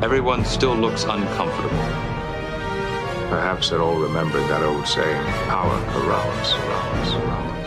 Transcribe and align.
Everyone 0.00 0.44
still 0.44 0.76
looks 0.76 1.02
uncomfortable. 1.02 1.76
Perhaps 3.30 3.70
they're 3.70 3.82
all 3.82 3.98
remembered 3.98 4.42
that 4.42 4.62
old 4.62 4.86
saying, 4.86 5.24
power 5.48 5.76
corrupts, 5.90 6.52
corrupts, 6.52 7.10
corrupts. 7.10 7.57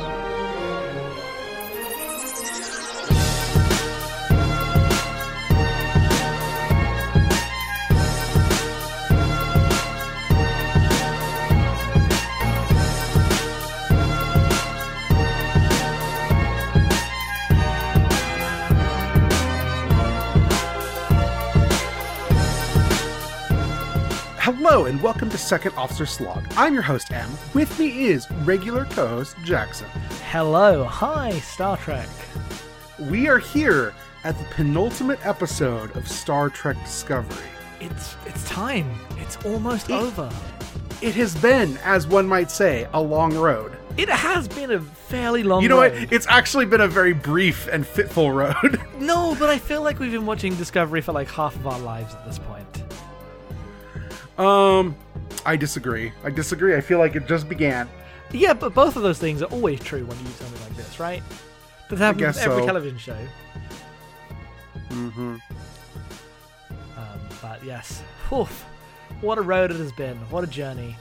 Hello 24.81 24.89
and 24.91 25.03
welcome 25.03 25.29
to 25.29 25.37
Second 25.37 25.75
Officer 25.75 26.07
Slog. 26.07 26.43
I'm 26.57 26.73
your 26.73 26.81
host, 26.81 27.11
M. 27.11 27.29
With 27.53 27.77
me 27.77 28.05
is 28.05 28.25
regular 28.43 28.85
co 28.85 29.07
host 29.07 29.35
Jackson. 29.43 29.85
Hello, 30.31 30.85
hi, 30.85 31.33
Star 31.41 31.77
Trek. 31.77 32.09
We 32.97 33.27
are 33.27 33.37
here 33.37 33.93
at 34.23 34.35
the 34.39 34.43
penultimate 34.45 35.23
episode 35.23 35.95
of 35.95 36.07
Star 36.07 36.49
Trek 36.49 36.77
Discovery. 36.83 37.45
It's 37.79 38.15
it's 38.25 38.43
time. 38.49 38.91
It's 39.19 39.37
almost 39.45 39.91
over. 39.91 40.31
It 40.99 41.13
has 41.13 41.35
been, 41.35 41.77
as 41.83 42.07
one 42.07 42.27
might 42.27 42.49
say, 42.49 42.87
a 42.91 42.99
long 42.99 43.37
road. 43.37 43.77
It 43.97 44.09
has 44.09 44.47
been 44.47 44.71
a 44.71 44.79
fairly 44.79 45.43
long. 45.43 45.61
You 45.61 45.69
know 45.69 45.81
road. 45.83 45.93
what? 45.93 46.11
It's 46.11 46.25
actually 46.27 46.65
been 46.65 46.81
a 46.81 46.87
very 46.87 47.13
brief 47.13 47.67
and 47.67 47.85
fitful 47.85 48.31
road. 48.41 48.81
No, 48.97 49.35
but 49.37 49.47
I 49.47 49.59
feel 49.59 49.83
like 49.83 49.99
we've 49.99 50.11
been 50.11 50.25
watching 50.25 50.55
Discovery 50.55 51.01
for 51.01 51.11
like 51.11 51.29
half 51.29 51.55
of 51.55 51.67
our 51.67 51.79
lives 51.79 52.15
at 52.15 52.25
this 52.25 52.39
point. 52.39 52.65
Um, 54.37 54.95
I 55.45 55.55
disagree. 55.55 56.11
I 56.23 56.29
disagree. 56.29 56.75
I 56.75 56.81
feel 56.81 56.99
like 56.99 57.15
it 57.15 57.27
just 57.27 57.49
began. 57.49 57.89
Yeah, 58.31 58.53
but 58.53 58.73
both 58.73 58.95
of 58.95 59.03
those 59.03 59.19
things 59.19 59.41
are 59.41 59.51
always 59.51 59.79
true 59.79 60.05
when 60.05 60.17
you 60.19 60.25
do 60.25 60.31
something 60.31 60.61
like 60.61 60.75
this, 60.75 60.99
right? 60.99 61.21
That 61.89 61.99
happens 61.99 62.21
guess 62.21 62.37
every 62.39 62.61
so. 62.61 62.65
television 62.65 62.97
show. 62.97 63.17
Mm-hmm. 64.89 65.35
Um, 66.97 67.19
but 67.41 67.63
yes, 67.63 68.01
Oof. 68.31 68.65
what 69.19 69.37
a 69.37 69.41
road 69.41 69.71
it 69.71 69.77
has 69.77 69.91
been. 69.91 70.15
What 70.29 70.43
a 70.43 70.47
journey. 70.47 70.95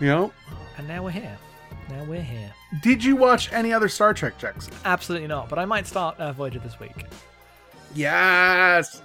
You 0.00 0.06
know? 0.08 0.32
And 0.76 0.86
now 0.88 1.02
we're 1.04 1.10
here. 1.10 1.38
Now 1.88 2.04
we're 2.04 2.22
here. 2.22 2.52
Did 2.82 3.02
you 3.02 3.16
watch 3.16 3.52
any 3.52 3.72
other 3.72 3.88
Star 3.88 4.12
Trek, 4.14 4.38
Jackson? 4.38 4.72
Absolutely 4.84 5.28
not. 5.28 5.48
But 5.48 5.58
I 5.58 5.64
might 5.64 5.86
start 5.86 6.18
uh, 6.18 6.32
Voyager 6.32 6.58
this 6.58 6.78
week. 6.78 7.06
Yes. 7.94 9.02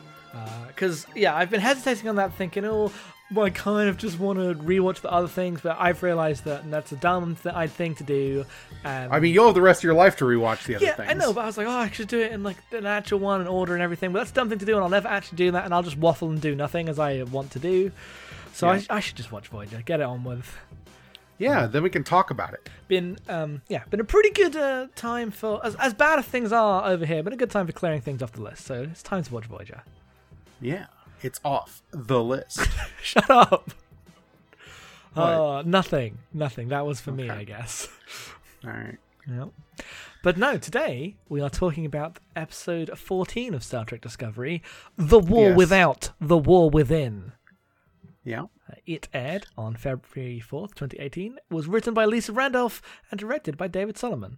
Because 0.68 1.08
yeah, 1.16 1.36
I've 1.36 1.50
been 1.50 1.62
hesitating 1.62 2.10
on 2.10 2.16
that, 2.18 2.34
thinking, 2.34 2.66
oh, 2.66 2.92
well, 3.34 3.46
I 3.46 3.50
kind 3.50 3.90
of 3.90 3.98
just 3.98 4.20
want 4.20 4.40
to 4.40 4.56
rewatch 4.56 5.02
the 5.02 5.12
other 5.12 5.28
things, 5.28 5.60
but 5.62 5.76
I've 5.80 6.02
realised 6.02 6.46
that 6.46 6.70
that's 6.72 6.94
a 6.94 6.96
dumb 6.96 7.36
th- 7.36 7.70
thing 7.72 7.94
to 7.96 8.04
do. 8.04 8.46
Um, 8.86 9.10
I 9.12 9.20
mean, 9.20 9.34
you'll 9.34 9.48
have 9.48 9.56
the 9.56 9.62
rest 9.62 9.82
of 9.82 9.84
your 9.84 9.96
life 9.96 10.16
to 10.18 10.26
rewatch 10.26 10.66
the 10.66 10.76
other 10.76 10.86
yeah, 10.86 10.94
things. 10.94 11.10
I 11.10 11.14
know, 11.14 11.34
but 11.34 11.42
I 11.42 11.46
was 11.46 11.58
like, 11.58 11.68
oh, 11.68 11.72
I 11.72 11.90
should 11.90 12.08
do 12.08 12.22
it 12.22 12.32
in 12.32 12.44
like 12.44 12.58
an 12.72 12.86
actual 12.86 13.20
one 13.20 13.42
and 13.42 13.50
order 13.50 13.74
and 13.74 13.84
everything. 13.84 14.14
But 14.14 14.20
that's 14.20 14.32
a 14.32 14.34
dumb 14.34 14.50
thing 14.50 14.60
to 14.60 14.66
do, 14.66 14.76
and 14.76 14.84
I'll 14.84 14.90
never 14.90 15.10
actually 15.10 15.38
do 15.38 15.52
that, 15.52 15.66
and 15.66 15.74
I'll 15.74 15.84
just 15.84 15.98
waffle 15.98 16.30
and 16.30 16.40
do 16.40 16.56
nothing 16.56 16.88
as 16.88 17.00
I 17.00 17.24
want 17.24 17.52
to 17.52 17.60
do. 17.60 17.92
So 18.54 18.72
Yeah. 18.72 18.82
I, 18.90 18.98
I 18.98 19.00
should 19.02 19.18
just 19.18 19.32
watch 19.32 19.50
Voyager, 19.50 19.82
get 19.84 20.00
it 20.00 20.04
on 20.04 20.24
with. 20.24 20.58
Yeah, 21.38 21.68
then 21.68 21.84
we 21.84 21.90
can 21.90 22.04
talk 22.04 22.32
about 22.32 22.54
it. 22.54 22.70
Been 22.88 23.18
um 23.30 23.62
yeah, 23.68 23.84
been 23.90 24.00
a 24.00 24.04
pretty 24.06 24.32
good 24.32 24.56
uh, 24.56 24.88
time 24.96 25.30
for 25.30 25.64
as 25.64 25.76
as 25.76 25.94
bad 25.94 26.18
as 26.18 26.26
things 26.26 26.52
are 26.52 26.86
over 26.90 27.06
here. 27.06 27.22
Been 27.22 27.34
a 27.34 27.38
good 27.38 27.52
time 27.52 27.68
for 27.68 27.74
clearing 27.74 28.02
things 28.02 28.24
off 28.24 28.32
the 28.32 28.42
list. 28.42 28.66
So 28.66 28.84
it's 28.90 29.04
time 29.04 29.22
to 29.24 29.34
watch 29.34 29.46
Voyager. 29.46 29.84
Yeah, 30.62 30.88
it's 31.22 31.40
off 31.44 31.82
the 31.92 32.24
list. 32.24 32.60
Shut 33.02 33.30
up. 33.30 33.72
Oh, 35.16 35.62
nothing, 35.66 36.20
nothing. 36.34 36.68
That 36.70 36.86
was 36.86 37.02
for 37.02 37.12
me, 37.12 37.30
I 37.30 37.44
guess. 37.44 37.88
All 38.66 38.72
right. 38.72 38.98
Yep. 39.30 39.50
But 40.24 40.38
no, 40.38 40.58
today 40.58 41.16
we 41.28 41.42
are 41.42 41.50
talking 41.50 41.86
about 41.86 42.20
episode 42.36 42.98
14 42.98 43.54
of 43.54 43.64
Star 43.64 43.84
Trek 43.86 44.02
Discovery 44.02 44.62
The 44.96 45.20
War 45.20 45.50
Yes. 45.50 45.58
Without, 45.58 46.10
The 46.22 46.38
War 46.38 46.70
Within. 46.70 47.34
Yeah. 48.24 48.44
Uh, 48.70 48.76
It 48.86 49.08
aired 49.14 49.48
on 49.58 49.76
February 49.76 50.42
4th, 50.46 50.76
2018, 50.76 51.38
was 51.50 51.68
written 51.68 51.94
by 51.94 52.06
Lisa 52.06 52.32
Randolph 52.32 52.82
and 53.12 53.20
directed 53.20 53.58
by 53.58 53.68
David 53.68 53.98
Solomon. 53.98 54.38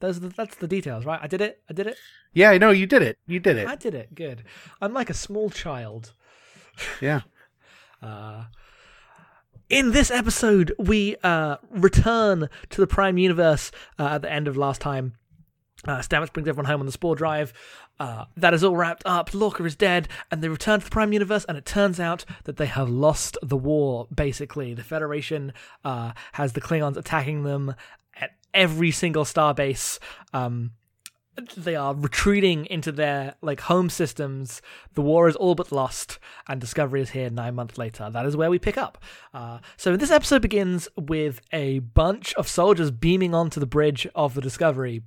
Those 0.00 0.16
are 0.16 0.20
the, 0.20 0.28
that's 0.28 0.56
the 0.56 0.66
details, 0.66 1.04
right? 1.04 1.20
I 1.22 1.26
did 1.26 1.40
it. 1.40 1.62
I 1.68 1.72
did 1.72 1.86
it. 1.86 1.96
Yeah, 2.32 2.50
I 2.50 2.58
know 2.58 2.70
you 2.70 2.86
did 2.86 3.02
it. 3.02 3.18
You 3.26 3.38
did 3.38 3.56
it. 3.56 3.68
I 3.68 3.76
did 3.76 3.94
it. 3.94 4.14
Good. 4.14 4.44
I'm 4.80 4.92
like 4.92 5.10
a 5.10 5.14
small 5.14 5.50
child. 5.50 6.12
Yeah. 7.00 7.20
Uh, 8.02 8.44
in 9.68 9.92
this 9.92 10.10
episode, 10.10 10.72
we 10.78 11.16
uh, 11.22 11.56
return 11.68 12.48
to 12.70 12.80
the 12.80 12.86
Prime 12.86 13.18
Universe 13.18 13.70
uh, 13.98 14.06
at 14.06 14.22
the 14.22 14.32
end 14.32 14.48
of 14.48 14.56
last 14.56 14.80
time. 14.80 15.12
Uh, 15.86 15.98
Stamets 15.98 16.32
brings 16.32 16.48
everyone 16.48 16.64
home 16.64 16.80
on 16.80 16.86
the 16.86 16.92
Spore 16.92 17.14
Drive. 17.14 17.52
Uh, 17.98 18.24
that 18.36 18.54
is 18.54 18.64
all 18.64 18.76
wrapped 18.76 19.02
up. 19.04 19.34
Lorca 19.34 19.62
is 19.64 19.76
dead, 19.76 20.08
and 20.30 20.42
they 20.42 20.48
return 20.48 20.80
to 20.80 20.84
the 20.86 20.90
Prime 20.90 21.12
Universe. 21.12 21.44
And 21.44 21.58
it 21.58 21.66
turns 21.66 22.00
out 22.00 22.24
that 22.44 22.56
they 22.56 22.66
have 22.66 22.88
lost 22.88 23.36
the 23.42 23.56
war. 23.56 24.08
Basically, 24.14 24.72
the 24.72 24.82
Federation 24.82 25.52
uh, 25.84 26.12
has 26.32 26.54
the 26.54 26.60
Klingons 26.60 26.96
attacking 26.96 27.44
them 27.44 27.74
every 28.54 28.90
single 28.90 29.24
starbase. 29.24 29.98
Um, 30.32 30.72
they 31.56 31.76
are 31.76 31.94
retreating 31.94 32.66
into 32.66 32.92
their 32.92 33.34
like 33.40 33.60
home 33.60 33.88
systems. 33.88 34.60
The 34.94 35.02
war 35.02 35.28
is 35.28 35.36
all 35.36 35.54
but 35.54 35.72
lost, 35.72 36.18
and 36.48 36.60
Discovery 36.60 37.00
is 37.00 37.10
here 37.10 37.30
nine 37.30 37.54
months 37.54 37.78
later. 37.78 38.10
That 38.10 38.26
is 38.26 38.36
where 38.36 38.50
we 38.50 38.58
pick 38.58 38.76
up. 38.76 39.02
Uh, 39.32 39.58
so 39.76 39.96
this 39.96 40.10
episode 40.10 40.42
begins 40.42 40.88
with 40.96 41.40
a 41.52 41.78
bunch 41.78 42.34
of 42.34 42.48
soldiers 42.48 42.90
beaming 42.90 43.34
onto 43.34 43.60
the 43.60 43.66
bridge 43.66 44.06
of 44.14 44.34
the 44.34 44.40
Discovery. 44.40 45.02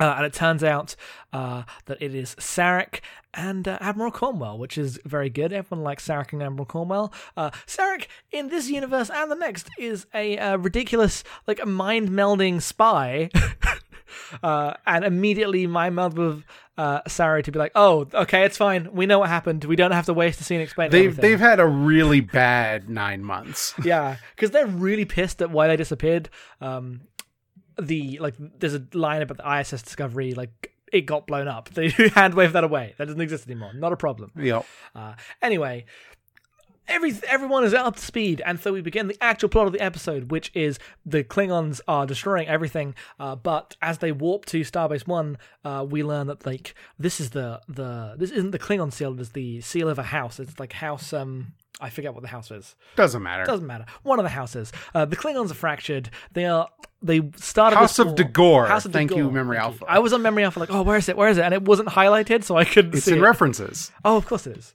Uh, 0.00 0.14
and 0.16 0.26
it 0.26 0.32
turns 0.32 0.62
out 0.62 0.94
uh, 1.32 1.62
that 1.86 2.00
it 2.00 2.14
is 2.14 2.34
Sarek 2.36 3.00
and 3.34 3.66
uh, 3.68 3.78
Admiral 3.80 4.10
Cornwell, 4.10 4.58
which 4.58 4.78
is 4.78 4.98
very 5.04 5.30
good. 5.30 5.52
Everyone 5.52 5.84
likes 5.84 6.06
Sarek 6.06 6.32
and 6.32 6.42
Admiral 6.42 6.66
Cornwell. 6.66 7.12
Uh, 7.36 7.50
Sarek, 7.66 8.06
in 8.30 8.48
this 8.48 8.68
universe 8.68 9.10
and 9.10 9.30
the 9.30 9.36
next, 9.36 9.68
is 9.78 10.06
a 10.14 10.38
uh, 10.38 10.56
ridiculous, 10.58 11.24
like, 11.46 11.64
mind 11.66 12.08
melding 12.10 12.60
spy. 12.60 13.30
uh, 14.42 14.74
and 14.86 15.04
immediately 15.04 15.66
my 15.66 15.90
meld 15.90 16.16
with 16.18 16.44
uh, 16.78 17.02
Sarek 17.02 17.44
to 17.44 17.52
be 17.52 17.58
like, 17.58 17.72
oh, 17.74 18.06
okay, 18.12 18.44
it's 18.44 18.56
fine. 18.56 18.92
We 18.92 19.06
know 19.06 19.20
what 19.20 19.28
happened. 19.28 19.64
We 19.64 19.76
don't 19.76 19.92
have 19.92 20.06
to 20.06 20.14
waste 20.14 20.40
a 20.40 20.44
scene 20.44 20.60
explaining 20.60 20.92
They've 20.92 21.10
everything. 21.10 21.30
they've 21.30 21.40
had 21.40 21.60
a 21.60 21.66
really 21.66 22.20
bad 22.20 22.88
nine 22.88 23.24
months. 23.24 23.74
yeah, 23.84 24.16
because 24.34 24.50
they're 24.50 24.66
really 24.66 25.04
pissed 25.04 25.40
at 25.42 25.50
why 25.50 25.68
they 25.68 25.76
disappeared. 25.76 26.28
Um, 26.60 27.02
the 27.80 28.18
like, 28.18 28.34
there's 28.38 28.74
a 28.74 28.82
line 28.94 29.22
about 29.22 29.38
the 29.38 29.60
ISS 29.60 29.82
Discovery, 29.82 30.34
like 30.34 30.72
it 30.92 31.02
got 31.02 31.26
blown 31.26 31.48
up. 31.48 31.70
They 31.74 31.90
hand 31.90 32.34
wave 32.34 32.52
that 32.52 32.64
away. 32.64 32.94
That 32.98 33.06
doesn't 33.06 33.20
exist 33.20 33.46
anymore. 33.46 33.72
Not 33.74 33.92
a 33.92 33.96
problem. 33.96 34.32
Yep. 34.36 34.64
Uh, 34.94 35.14
anyway, 35.42 35.84
every 36.88 37.14
everyone 37.28 37.64
is 37.64 37.74
up 37.74 37.96
to 37.96 38.02
speed, 38.02 38.42
and 38.44 38.60
so 38.60 38.72
we 38.72 38.80
begin 38.80 39.08
the 39.08 39.16
actual 39.20 39.48
plot 39.48 39.66
of 39.66 39.72
the 39.72 39.80
episode, 39.80 40.30
which 40.30 40.50
is 40.54 40.78
the 41.04 41.24
Klingons 41.24 41.80
are 41.88 42.06
destroying 42.06 42.48
everything. 42.48 42.94
Uh, 43.18 43.36
but 43.36 43.76
as 43.82 43.98
they 43.98 44.12
warp 44.12 44.46
to 44.46 44.60
Starbase 44.62 45.06
One, 45.06 45.38
uh, 45.64 45.86
we 45.88 46.02
learn 46.02 46.26
that 46.28 46.46
like 46.46 46.74
this 46.98 47.20
is 47.20 47.30
the 47.30 47.60
the 47.68 48.14
this 48.16 48.30
isn't 48.30 48.52
the 48.52 48.58
Klingon 48.58 48.92
seal. 48.92 49.14
It 49.14 49.20
is 49.20 49.30
the 49.30 49.60
seal 49.60 49.88
of 49.88 49.98
a 49.98 50.04
house. 50.04 50.40
It's 50.40 50.58
like 50.58 50.74
house. 50.74 51.12
Um, 51.12 51.54
I 51.80 51.90
forget 51.90 52.14
what 52.14 52.22
the 52.22 52.28
house 52.28 52.50
is. 52.50 52.74
Doesn't 52.96 53.22
matter. 53.22 53.44
Doesn't 53.44 53.66
matter. 53.66 53.84
One 54.02 54.18
of 54.18 54.22
the 54.24 54.30
houses. 54.30 54.72
Uh, 54.94 55.04
the 55.04 55.16
Klingons 55.16 55.50
are 55.50 55.54
fractured. 55.54 56.08
They 56.32 56.46
are. 56.46 56.68
They 57.02 57.20
started. 57.36 57.76
House 57.76 57.98
of 57.98 58.14
D'Ghor. 58.14 58.66
House 58.66 58.86
of 58.86 58.92
Thank 58.92 59.14
you, 59.14 59.30
Memory 59.30 59.58
Alpha. 59.58 59.84
I 59.86 59.98
was 59.98 60.12
on 60.14 60.22
Memory 60.22 60.44
Alpha, 60.44 60.58
like, 60.58 60.70
oh, 60.72 60.82
where 60.82 60.96
is 60.96 61.08
it? 61.10 61.16
Where 61.16 61.28
is 61.28 61.36
it? 61.36 61.42
And 61.42 61.52
it 61.52 61.62
wasn't 61.62 61.88
highlighted, 61.90 62.44
so 62.44 62.56
I 62.56 62.64
couldn't 62.64 62.94
It's 62.94 63.04
see 63.04 63.12
in 63.12 63.18
it. 63.18 63.22
references. 63.22 63.92
oh, 64.04 64.16
of 64.16 64.26
course 64.26 64.46
it 64.46 64.56
is. 64.56 64.74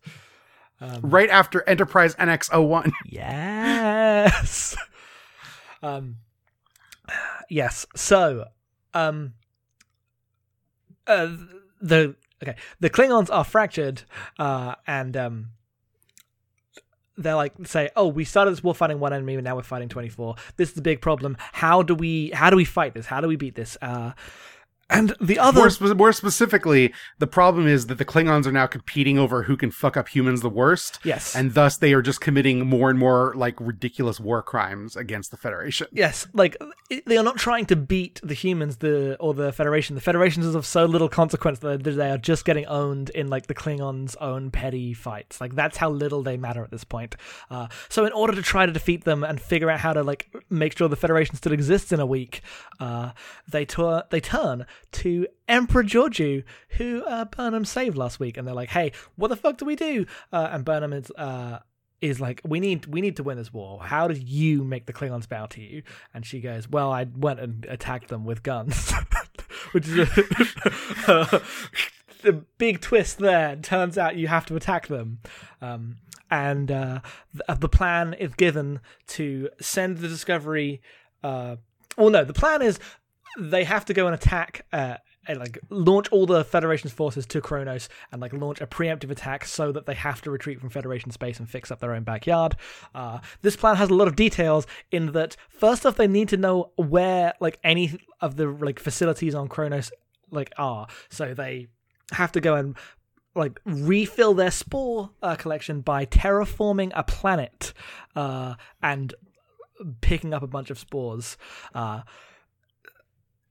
Right 1.02 1.30
after 1.30 1.68
Enterprise 1.68 2.16
NX01. 2.16 2.92
Yes. 3.06 4.76
um. 5.84 6.18
Yes. 7.50 7.86
So, 7.96 8.46
um. 8.94 9.34
Uh, 11.08 11.36
the 11.82 12.16
okay, 12.44 12.56
the 12.80 12.90
Klingons 12.92 13.30
are 13.32 13.44
fractured, 13.44 14.04
uh, 14.38 14.76
and 14.86 15.18
um. 15.18 15.48
They're 17.22 17.36
like 17.36 17.54
say, 17.66 17.90
oh, 17.96 18.08
we 18.08 18.26
started 18.26 18.52
this 18.52 18.64
war 18.64 18.76
fighting 18.76 19.00
one 19.00 19.14
enemy, 19.14 19.36
and 19.36 19.44
now 19.44 19.56
we're 19.56 19.64
fighting 19.64 19.90
twenty 19.90 20.10
four. 20.10 20.36
This 20.58 20.70
is 20.70 20.76
the 20.76 20.82
big 20.82 21.02
problem. 21.02 21.38
How 21.54 21.82
do 21.82 21.96
we 21.96 22.32
how 22.32 22.50
do 22.50 22.56
we 22.56 22.66
fight 22.66 22.94
this? 22.94 23.06
How 23.06 23.22
do 23.22 23.28
we 23.28 23.36
beat 23.36 23.56
this? 23.56 23.78
Uh, 23.82 24.12
And 24.92 25.16
the 25.22 25.40
other 25.40 25.62
More, 25.62 25.70
spe- 25.70 25.96
more 25.96 26.12
specifically, 26.12 26.94
the 27.20 27.28
problem 27.28 27.66
is 27.66 27.88
that 27.88 27.98
the 27.98 28.06
Klingons 28.06 28.46
are 28.46 28.52
now 28.52 28.68
competing 28.68 29.18
over 29.18 29.44
who 29.44 29.56
can 29.56 29.72
fuck 29.72 29.96
up 29.96 30.10
humans 30.10 30.42
the 30.42 30.50
worst. 30.50 31.00
Yes. 31.04 31.36
And 31.36 31.54
thus 31.54 31.78
they 31.78 31.94
are 31.94 32.02
just 32.02 32.20
committing 32.20 32.68
more 32.68 32.90
and 32.90 33.00
more 33.00 33.34
like 33.36 33.56
ridiculous 33.60 34.20
war 34.20 34.44
crimes 34.44 34.96
against 34.96 35.32
the 35.32 35.38
Federation. 35.38 35.88
Yes, 35.92 36.28
like 36.34 36.58
they 37.06 37.18
are 37.18 37.24
not 37.24 37.38
trying 37.38 37.66
to 37.68 37.76
beat 37.76 38.20
the 38.22 38.34
humans, 38.34 38.78
the 38.78 39.16
or 39.20 39.34
the 39.34 39.54
Federation. 39.54 39.96
The 39.96 40.02
Federation 40.02 40.44
is 40.44 40.56
of 40.56 40.66
so 40.66 40.86
little 40.86 41.10
consequence 41.10 41.60
that 41.60 41.84
they 41.84 42.12
are 42.12 42.18
just 42.18 42.44
getting 42.44 42.66
owned 42.66 43.10
in 43.12 43.30
like 43.30 43.48
the 43.48 43.56
Klingons' 43.56 44.16
own 44.20 44.52
petty 44.52 44.94
fights. 44.94 45.40
Like 45.40 45.56
that's 45.56 45.78
how 45.78 45.90
little 45.90 46.22
they 46.22 46.36
matter 46.38 46.64
at 46.64 46.72
this 46.72 46.84
point. 46.84 47.16
Uh, 47.50 47.68
so 47.88 48.06
in 48.06 48.12
order 48.12 48.36
to 48.36 48.42
try 48.42 48.66
to 48.66 48.72
defeat 48.72 49.06
them 49.06 49.24
and 49.24 49.40
figure 49.40 49.70
out 49.70 49.80
how 49.80 49.94
to 49.94 50.04
like 50.04 50.30
make 50.50 50.78
sure 50.78 50.90
the 50.90 50.96
Federation 50.96 51.36
still 51.36 51.54
exists 51.54 51.92
in 51.94 52.02
a 52.02 52.06
week, 52.06 52.42
uh, 52.80 53.12
they 53.48 53.64
tour 53.64 54.04
they 54.10 54.20
turn 54.20 54.66
to 54.94 55.28
Emperor 55.48 55.84
Georgiou, 55.84 56.44
who 56.78 57.04
uh, 57.04 57.26
Burnham 57.26 57.66
saved 57.66 57.98
last 57.98 58.20
week, 58.20 58.38
and 58.38 58.48
they're 58.48 58.56
like, 58.56 58.70
"Hey, 58.70 58.92
what 59.16 59.30
the 59.30 59.36
fuck 59.36 59.58
do 59.58 59.66
we 59.66 59.76
do?" 59.76 60.06
Uh, 60.32 60.50
and 60.52 60.66
Burnham 60.66 60.94
is. 60.94 61.12
Uh, 61.12 61.60
is 62.02 62.20
like 62.20 62.42
we 62.44 62.60
need 62.60 62.88
we 62.88 63.00
need 63.00 63.16
to 63.16 63.24
win 63.24 63.38
this 63.38 63.54
war. 63.54 63.80
How 63.82 64.08
did 64.08 64.28
you 64.28 64.64
make 64.64 64.88
the 64.88 64.94
Klingons 64.94 65.30
bow 65.30 65.46
to 65.46 65.62
you? 65.62 65.84
And 66.14 66.26
she 66.26 66.42
goes, 66.42 66.68
"Well, 66.68 66.92
I 66.92 67.06
went 67.16 67.40
and 67.40 67.66
attacked 67.70 68.10
them 68.10 68.26
with 68.26 68.42
guns," 68.42 68.92
which 69.72 69.88
is 69.88 70.00
a, 70.00 70.06
the 72.24 72.34
big 72.58 72.82
twist 72.82 73.20
there. 73.20 73.56
Turns 73.56 73.98
out 73.98 74.16
you 74.16 74.28
have 74.28 74.46
to 74.48 74.56
attack 74.56 74.88
them, 74.88 75.20
um, 75.62 75.98
and 76.30 76.72
uh, 76.72 77.02
the, 77.34 77.56
the 77.56 77.70
plan 77.70 78.14
is 78.14 78.34
given 78.34 78.80
to 79.08 79.50
send 79.60 80.00
the 80.00 80.08
Discovery. 80.08 80.82
Uh, 81.24 81.58
well, 81.98 82.10
no, 82.10 82.24
the 82.24 82.34
plan 82.34 82.62
is 82.62 82.80
they 83.40 83.64
have 83.64 83.86
to 83.86 83.94
go 83.94 84.08
and 84.08 84.16
attack. 84.16 84.66
Uh, 84.72 84.98
and 85.28 85.40
like 85.40 85.60
launch 85.70 86.10
all 86.10 86.26
the 86.26 86.44
Federation's 86.44 86.94
forces 86.94 87.26
to 87.28 87.42
Kronos 87.42 87.90
and 88.12 88.22
like 88.22 88.34
launch 88.34 88.60
a 88.60 88.68
preemptive 88.68 89.12
attack 89.12 89.46
so 89.46 89.72
that 89.72 89.86
they 89.86 89.94
have 89.94 90.22
to 90.24 90.32
retreat 90.32 90.60
from 90.60 90.70
Federation 90.70 91.12
space 91.12 91.40
and 91.40 91.50
fix 91.50 91.70
up 91.72 91.80
their 91.80 91.94
own 91.94 92.04
backyard. 92.04 92.56
Uh, 92.96 93.20
this 93.42 93.56
plan 93.56 93.76
has 93.76 93.90
a 93.90 93.94
lot 93.94 94.08
of 94.08 94.16
details 94.16 94.66
in 94.92 95.12
that 95.12 95.36
first 95.50 95.86
off 95.86 95.96
they 95.96 96.08
need 96.08 96.30
to 96.30 96.38
know 96.38 96.72
where 96.76 97.34
like 97.40 97.60
any 97.64 98.00
of 98.20 98.36
the 98.36 98.48
like 98.48 98.80
facilities 98.80 99.36
on 99.36 99.48
Kronos 99.48 99.92
like 100.32 100.52
are, 100.58 100.88
so 101.10 101.34
they 101.34 101.68
have 102.14 102.32
to 102.32 102.42
go 102.42 102.56
and 102.56 102.76
like 103.36 103.60
refill 103.64 104.34
their 104.34 104.52
spore 104.52 105.12
uh, 105.22 105.36
collection 105.36 105.82
by 105.82 106.06
terraforming 106.06 106.92
a 106.96 107.04
planet 107.04 107.74
uh, 108.16 108.56
and 108.82 109.14
picking 110.02 110.34
up 110.34 110.44
a 110.44 110.48
bunch 110.48 110.70
of 110.70 110.78
spores. 110.80 111.38
Uh, 111.74 112.02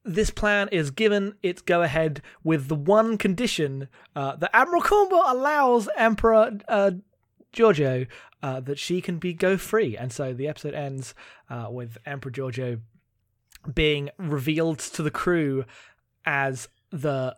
this 0.04 0.30
plan 0.30 0.68
is 0.72 0.90
given 0.90 1.34
its 1.42 1.62
go 1.62 1.82
ahead 1.82 2.22
with 2.42 2.68
the 2.68 2.74
one 2.74 3.18
condition 3.18 3.88
uh, 4.16 4.36
that 4.36 4.50
Admiral 4.54 4.82
Cornwell 4.82 5.24
allows 5.26 5.88
Emperor 5.96 6.58
uh, 6.68 6.92
Georgiou 7.52 8.06
uh, 8.42 8.60
that 8.60 8.78
she 8.78 9.00
can 9.00 9.18
be 9.18 9.34
go 9.34 9.56
free, 9.56 9.96
and 9.96 10.12
so 10.12 10.32
the 10.32 10.48
episode 10.48 10.74
ends 10.74 11.14
uh, 11.48 11.68
with 11.70 11.98
Emperor 12.06 12.32
Georgiou 12.32 12.80
being 13.74 14.08
revealed 14.16 14.78
to 14.78 15.02
the 15.02 15.10
crew 15.10 15.64
as 16.24 16.68
the 16.90 17.36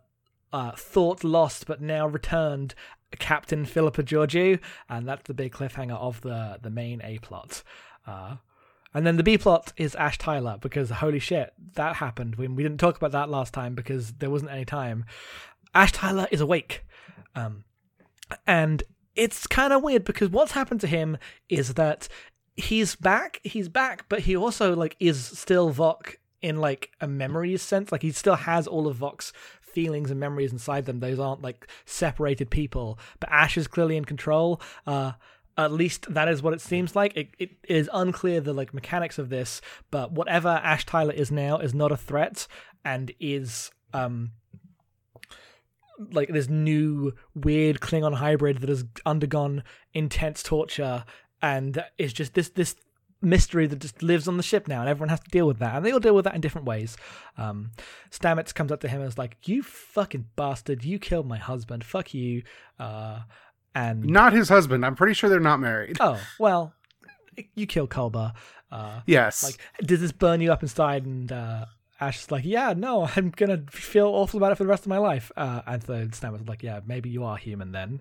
uh, 0.52 0.72
thought 0.72 1.24
lost 1.24 1.66
but 1.66 1.80
now 1.80 2.06
returned 2.06 2.74
Captain 3.18 3.64
Philippa 3.64 4.02
Georgiou, 4.02 4.60
and 4.88 5.06
that's 5.06 5.26
the 5.26 5.34
big 5.34 5.52
cliffhanger 5.52 5.96
of 5.96 6.20
the 6.20 6.58
the 6.62 6.70
main 6.70 7.00
A 7.02 7.18
plot. 7.18 7.62
And 8.94 9.06
then 9.06 9.16
the 9.16 9.22
B 9.22 9.38
plot 9.38 9.72
is 9.76 9.94
Ash 9.94 10.18
Tyler 10.18 10.58
because 10.60 10.90
holy 10.90 11.18
shit, 11.18 11.52
that 11.74 11.96
happened. 11.96 12.36
We, 12.36 12.48
we 12.48 12.62
didn't 12.62 12.80
talk 12.80 12.96
about 12.96 13.12
that 13.12 13.30
last 13.30 13.54
time 13.54 13.74
because 13.74 14.12
there 14.14 14.30
wasn't 14.30 14.50
any 14.50 14.64
time. 14.64 15.04
Ash 15.74 15.92
Tyler 15.92 16.28
is 16.30 16.40
awake. 16.40 16.84
Um, 17.34 17.64
and 18.46 18.82
it's 19.14 19.46
kind 19.46 19.72
of 19.72 19.82
weird 19.82 20.04
because 20.04 20.30
what's 20.30 20.52
happened 20.52 20.80
to 20.82 20.86
him 20.86 21.16
is 21.48 21.74
that 21.74 22.08
he's 22.56 22.94
back, 22.96 23.40
he's 23.42 23.68
back, 23.68 24.08
but 24.08 24.20
he 24.20 24.36
also 24.36 24.74
like 24.74 24.96
is 25.00 25.24
still 25.24 25.72
Voq 25.72 26.16
in 26.40 26.56
like 26.56 26.90
a 27.00 27.06
memories 27.06 27.62
sense. 27.62 27.92
Like 27.92 28.02
he 28.02 28.12
still 28.12 28.34
has 28.34 28.66
all 28.66 28.86
of 28.86 28.98
Voq's 28.98 29.32
feelings 29.60 30.10
and 30.10 30.20
memories 30.20 30.52
inside 30.52 30.84
them. 30.84 31.00
Those 31.00 31.18
aren't 31.18 31.42
like 31.42 31.66
separated 31.86 32.50
people. 32.50 32.98
But 33.20 33.30
Ash 33.30 33.56
is 33.56 33.66
clearly 33.68 33.96
in 33.96 34.04
control. 34.04 34.60
Uh 34.86 35.12
at 35.56 35.72
least 35.72 36.12
that 36.12 36.28
is 36.28 36.42
what 36.42 36.54
it 36.54 36.60
seems 36.60 36.96
like. 36.96 37.16
It, 37.16 37.28
it 37.38 37.50
is 37.68 37.90
unclear 37.92 38.40
the 38.40 38.52
like 38.52 38.72
mechanics 38.72 39.18
of 39.18 39.28
this, 39.28 39.60
but 39.90 40.12
whatever 40.12 40.48
Ash 40.48 40.84
Tyler 40.86 41.12
is 41.12 41.30
now 41.30 41.58
is 41.58 41.74
not 41.74 41.92
a 41.92 41.96
threat 41.96 42.46
and 42.84 43.12
is 43.20 43.70
um 43.92 44.32
like 46.10 46.28
this 46.28 46.48
new 46.48 47.12
weird 47.34 47.80
Klingon 47.80 48.14
hybrid 48.14 48.58
that 48.58 48.68
has 48.68 48.84
undergone 49.06 49.62
intense 49.94 50.42
torture 50.42 51.04
and 51.40 51.84
is 51.98 52.12
just 52.12 52.34
this 52.34 52.48
this 52.48 52.76
mystery 53.22 53.68
that 53.68 53.78
just 53.78 54.02
lives 54.02 54.26
on 54.26 54.36
the 54.36 54.42
ship 54.42 54.66
now, 54.66 54.80
and 54.80 54.88
everyone 54.88 55.08
has 55.08 55.20
to 55.20 55.30
deal 55.30 55.46
with 55.46 55.58
that, 55.60 55.76
and 55.76 55.86
they 55.86 55.92
all 55.92 56.00
deal 56.00 56.14
with 56.14 56.24
that 56.24 56.34
in 56.34 56.40
different 56.40 56.66
ways. 56.66 56.96
Um, 57.38 57.70
Stamets 58.10 58.52
comes 58.52 58.72
up 58.72 58.80
to 58.80 58.88
him 58.88 59.00
and 59.00 59.08
is 59.08 59.18
like, 59.18 59.36
"You 59.48 59.62
fucking 59.62 60.26
bastard! 60.36 60.84
You 60.84 60.98
killed 60.98 61.26
my 61.26 61.38
husband. 61.38 61.84
Fuck 61.84 62.14
you!" 62.14 62.42
Uh, 62.78 63.20
and 63.74 64.04
Not 64.04 64.32
his 64.32 64.48
husband. 64.48 64.84
I'm 64.84 64.94
pretty 64.94 65.14
sure 65.14 65.30
they're 65.30 65.40
not 65.40 65.60
married. 65.60 65.96
oh 66.00 66.20
well, 66.38 66.74
you 67.54 67.66
kill 67.66 67.88
Culber. 67.88 68.32
Uh, 68.70 69.00
yes. 69.06 69.42
like, 69.42 69.58
did 69.84 70.00
this 70.00 70.12
burn 70.12 70.40
you 70.40 70.50
up 70.52 70.62
inside? 70.62 71.04
And 71.04 71.30
uh, 71.30 71.66
Ash 72.00 72.20
is 72.20 72.30
like, 72.30 72.44
yeah, 72.44 72.74
no, 72.76 73.08
I'm 73.16 73.30
gonna 73.30 73.64
feel 73.70 74.06
awful 74.08 74.38
about 74.38 74.52
it 74.52 74.56
for 74.56 74.64
the 74.64 74.70
rest 74.70 74.84
of 74.84 74.88
my 74.88 74.98
life. 74.98 75.30
Uh, 75.36 75.62
and 75.66 75.82
so 75.84 76.06
Stamets 76.06 76.42
is 76.42 76.48
like, 76.48 76.62
yeah, 76.62 76.80
maybe 76.86 77.10
you 77.10 77.24
are 77.24 77.36
human 77.36 77.72
then. 77.72 78.00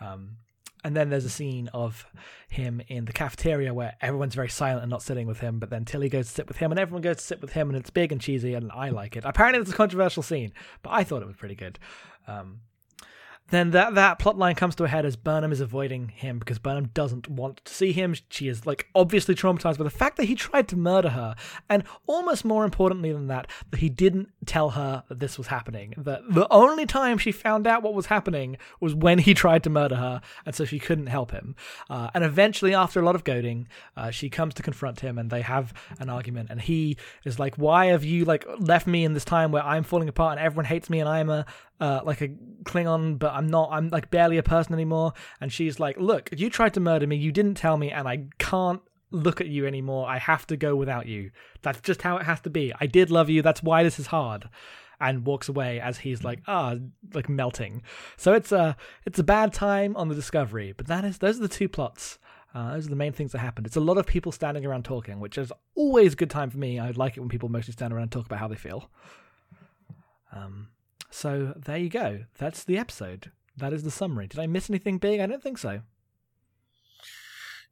Um, 0.00 0.36
and 0.82 0.96
then 0.96 1.10
there's 1.10 1.26
a 1.26 1.30
scene 1.30 1.68
of 1.74 2.06
him 2.48 2.80
in 2.88 3.04
the 3.04 3.12
cafeteria 3.12 3.74
where 3.74 3.96
everyone's 4.00 4.34
very 4.34 4.48
silent 4.48 4.82
and 4.82 4.90
not 4.90 5.02
sitting 5.02 5.26
with 5.26 5.40
him, 5.40 5.58
but 5.58 5.68
then 5.68 5.84
Tilly 5.84 6.08
goes 6.08 6.28
to 6.28 6.32
sit 6.32 6.48
with 6.48 6.56
him, 6.56 6.70
and 6.72 6.80
everyone 6.80 7.02
goes 7.02 7.16
to 7.18 7.22
sit 7.22 7.42
with 7.42 7.52
him, 7.52 7.68
and 7.68 7.76
it's 7.78 7.90
big 7.90 8.12
and 8.12 8.20
cheesy, 8.20 8.54
and 8.54 8.72
I 8.72 8.88
like 8.88 9.14
it. 9.14 9.24
Apparently, 9.26 9.60
it's 9.60 9.70
a 9.70 9.74
controversial 9.74 10.22
scene, 10.22 10.52
but 10.82 10.90
I 10.90 11.04
thought 11.04 11.20
it 11.20 11.26
was 11.26 11.36
pretty 11.36 11.54
good. 11.54 11.78
Um, 12.26 12.60
then 13.50 13.70
that 13.70 13.94
that 13.94 14.18
plot 14.18 14.38
line 14.38 14.54
comes 14.54 14.74
to 14.76 14.84
a 14.84 14.88
head 14.88 15.04
as 15.04 15.16
Burnham 15.16 15.52
is 15.52 15.60
avoiding 15.60 16.08
him 16.08 16.38
because 16.38 16.58
Burnham 16.58 16.90
doesn't 16.94 17.28
want 17.28 17.64
to 17.64 17.74
see 17.74 17.92
him. 17.92 18.14
She 18.28 18.48
is 18.48 18.66
like 18.66 18.88
obviously 18.94 19.34
traumatized 19.34 19.78
by 19.78 19.84
the 19.84 19.90
fact 19.90 20.16
that 20.16 20.24
he 20.24 20.34
tried 20.34 20.68
to 20.68 20.76
murder 20.76 21.10
her, 21.10 21.34
and 21.68 21.84
almost 22.06 22.44
more 22.44 22.64
importantly 22.64 23.12
than 23.12 23.26
that, 23.28 23.48
that 23.70 23.80
he 23.80 23.88
didn't 23.88 24.28
tell 24.46 24.70
her 24.70 25.04
that 25.08 25.20
this 25.20 25.36
was 25.38 25.48
happening. 25.48 25.94
That 25.96 26.22
the 26.28 26.46
only 26.50 26.86
time 26.86 27.18
she 27.18 27.32
found 27.32 27.66
out 27.66 27.82
what 27.82 27.94
was 27.94 28.06
happening 28.06 28.56
was 28.80 28.94
when 28.94 29.18
he 29.18 29.34
tried 29.34 29.64
to 29.64 29.70
murder 29.70 29.96
her, 29.96 30.20
and 30.46 30.54
so 30.54 30.64
she 30.64 30.78
couldn't 30.78 31.06
help 31.06 31.32
him. 31.32 31.56
Uh, 31.88 32.10
and 32.14 32.24
eventually, 32.24 32.74
after 32.74 33.00
a 33.00 33.04
lot 33.04 33.14
of 33.14 33.24
goading, 33.24 33.68
uh, 33.96 34.10
she 34.10 34.30
comes 34.30 34.54
to 34.54 34.62
confront 34.62 35.00
him, 35.00 35.18
and 35.18 35.30
they 35.30 35.42
have 35.42 35.72
an 35.98 36.08
argument. 36.08 36.50
And 36.50 36.60
he 36.60 36.96
is 37.24 37.38
like, 37.38 37.56
"Why 37.56 37.86
have 37.86 38.04
you 38.04 38.24
like 38.24 38.44
left 38.58 38.86
me 38.86 39.04
in 39.04 39.14
this 39.14 39.24
time 39.24 39.52
where 39.52 39.64
I'm 39.64 39.84
falling 39.84 40.08
apart 40.08 40.38
and 40.38 40.46
everyone 40.46 40.66
hates 40.66 40.88
me 40.88 41.00
and 41.00 41.08
I'm 41.08 41.30
a 41.30 41.46
uh, 41.80 42.00
like 42.04 42.20
a 42.20 42.28
Klingon, 42.64 43.18
but 43.18 43.32
I'm 43.32 43.39
not. 43.48 43.70
I'm 43.72 43.88
like 43.88 44.10
barely 44.10 44.38
a 44.38 44.42
person 44.42 44.74
anymore. 44.74 45.12
And 45.40 45.52
she's 45.52 45.80
like, 45.80 45.96
"Look, 45.98 46.30
you 46.36 46.50
tried 46.50 46.74
to 46.74 46.80
murder 46.80 47.06
me. 47.06 47.16
You 47.16 47.32
didn't 47.32 47.54
tell 47.54 47.76
me, 47.76 47.90
and 47.90 48.08
I 48.08 48.24
can't 48.38 48.80
look 49.10 49.40
at 49.40 49.48
you 49.48 49.66
anymore. 49.66 50.08
I 50.08 50.18
have 50.18 50.46
to 50.48 50.56
go 50.56 50.76
without 50.76 51.06
you. 51.06 51.30
That's 51.62 51.80
just 51.80 52.02
how 52.02 52.16
it 52.18 52.24
has 52.24 52.40
to 52.42 52.50
be. 52.50 52.72
I 52.80 52.86
did 52.86 53.10
love 53.10 53.28
you. 53.30 53.42
That's 53.42 53.62
why 53.62 53.82
this 53.82 53.98
is 53.98 54.08
hard." 54.08 54.48
And 55.02 55.24
walks 55.24 55.48
away 55.48 55.80
as 55.80 55.96
he's 55.96 56.22
like, 56.22 56.40
ah, 56.46 56.74
like 57.14 57.26
melting. 57.26 57.82
So 58.18 58.34
it's 58.34 58.52
a 58.52 58.76
it's 59.06 59.18
a 59.18 59.22
bad 59.22 59.54
time 59.54 59.96
on 59.96 60.08
the 60.08 60.14
Discovery. 60.14 60.74
But 60.76 60.88
that 60.88 61.06
is 61.06 61.18
those 61.18 61.38
are 61.38 61.42
the 61.42 61.48
two 61.48 61.70
plots. 61.70 62.18
Uh, 62.54 62.72
those 62.72 62.86
are 62.86 62.90
the 62.90 62.96
main 62.96 63.12
things 63.12 63.32
that 63.32 63.38
happened. 63.38 63.66
It's 63.66 63.76
a 63.76 63.80
lot 63.80 63.96
of 63.96 64.06
people 64.06 64.32
standing 64.32 64.66
around 64.66 64.84
talking, 64.84 65.20
which 65.20 65.38
is 65.38 65.52
always 65.74 66.14
a 66.14 66.16
good 66.16 66.30
time 66.30 66.50
for 66.50 66.58
me. 66.58 66.78
I 66.78 66.90
like 66.90 67.16
it 67.16 67.20
when 67.20 67.28
people 67.28 67.48
mostly 67.48 67.72
stand 67.72 67.92
around 67.92 68.02
and 68.02 68.12
talk 68.12 68.26
about 68.26 68.40
how 68.40 68.48
they 68.48 68.56
feel. 68.56 68.90
Um, 70.32 70.68
so 71.10 71.54
there 71.56 71.76
you 71.78 71.88
go. 71.88 72.20
That's 72.38 72.64
the 72.64 72.78
episode. 72.78 73.30
That 73.56 73.72
is 73.72 73.82
the 73.82 73.90
summary. 73.90 74.26
Did 74.26 74.40
I 74.40 74.46
miss 74.46 74.70
anything 74.70 74.98
big? 74.98 75.20
I 75.20 75.26
don't 75.26 75.42
think 75.42 75.58
so. 75.58 75.82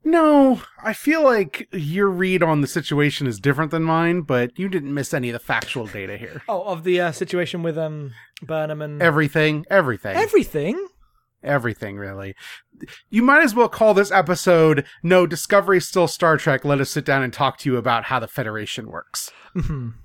no, 0.03 0.61
I 0.83 0.93
feel 0.93 1.23
like 1.23 1.67
your 1.73 2.07
read 2.09 2.41
on 2.41 2.61
the 2.61 2.67
situation 2.67 3.27
is 3.27 3.39
different 3.39 3.71
than 3.71 3.83
mine, 3.83 4.21
but 4.21 4.57
you 4.57 4.69
didn't 4.69 4.93
miss 4.93 5.13
any 5.13 5.29
of 5.29 5.33
the 5.33 5.39
factual 5.39 5.87
data 5.87 6.17
here. 6.17 6.41
Oh, 6.49 6.63
of 6.63 6.83
the 6.83 7.01
uh, 7.01 7.11
situation 7.11 7.63
with 7.63 7.77
um 7.77 8.13
Burnham 8.41 8.81
and 8.81 9.01
Everything, 9.01 9.65
everything, 9.69 10.15
everything. 10.15 10.87
everything, 11.43 11.97
really. 11.97 12.33
You 13.09 13.21
might 13.23 13.43
as 13.43 13.53
well 13.53 13.67
call 13.69 13.93
this 13.93 14.11
episode 14.11 14.85
"No 15.03 15.27
Discovery 15.27 15.81
Still 15.81 16.07
Star 16.07 16.37
Trek." 16.37 16.63
Let 16.63 16.79
us 16.79 16.89
sit 16.89 17.03
down 17.05 17.21
and 17.23 17.33
talk 17.33 17.57
to 17.59 17.69
you 17.69 17.77
about 17.77 18.05
how 18.05 18.19
the 18.19 18.27
Federation 18.27 18.89
works. 18.89 19.31
Mhm. 19.55 19.95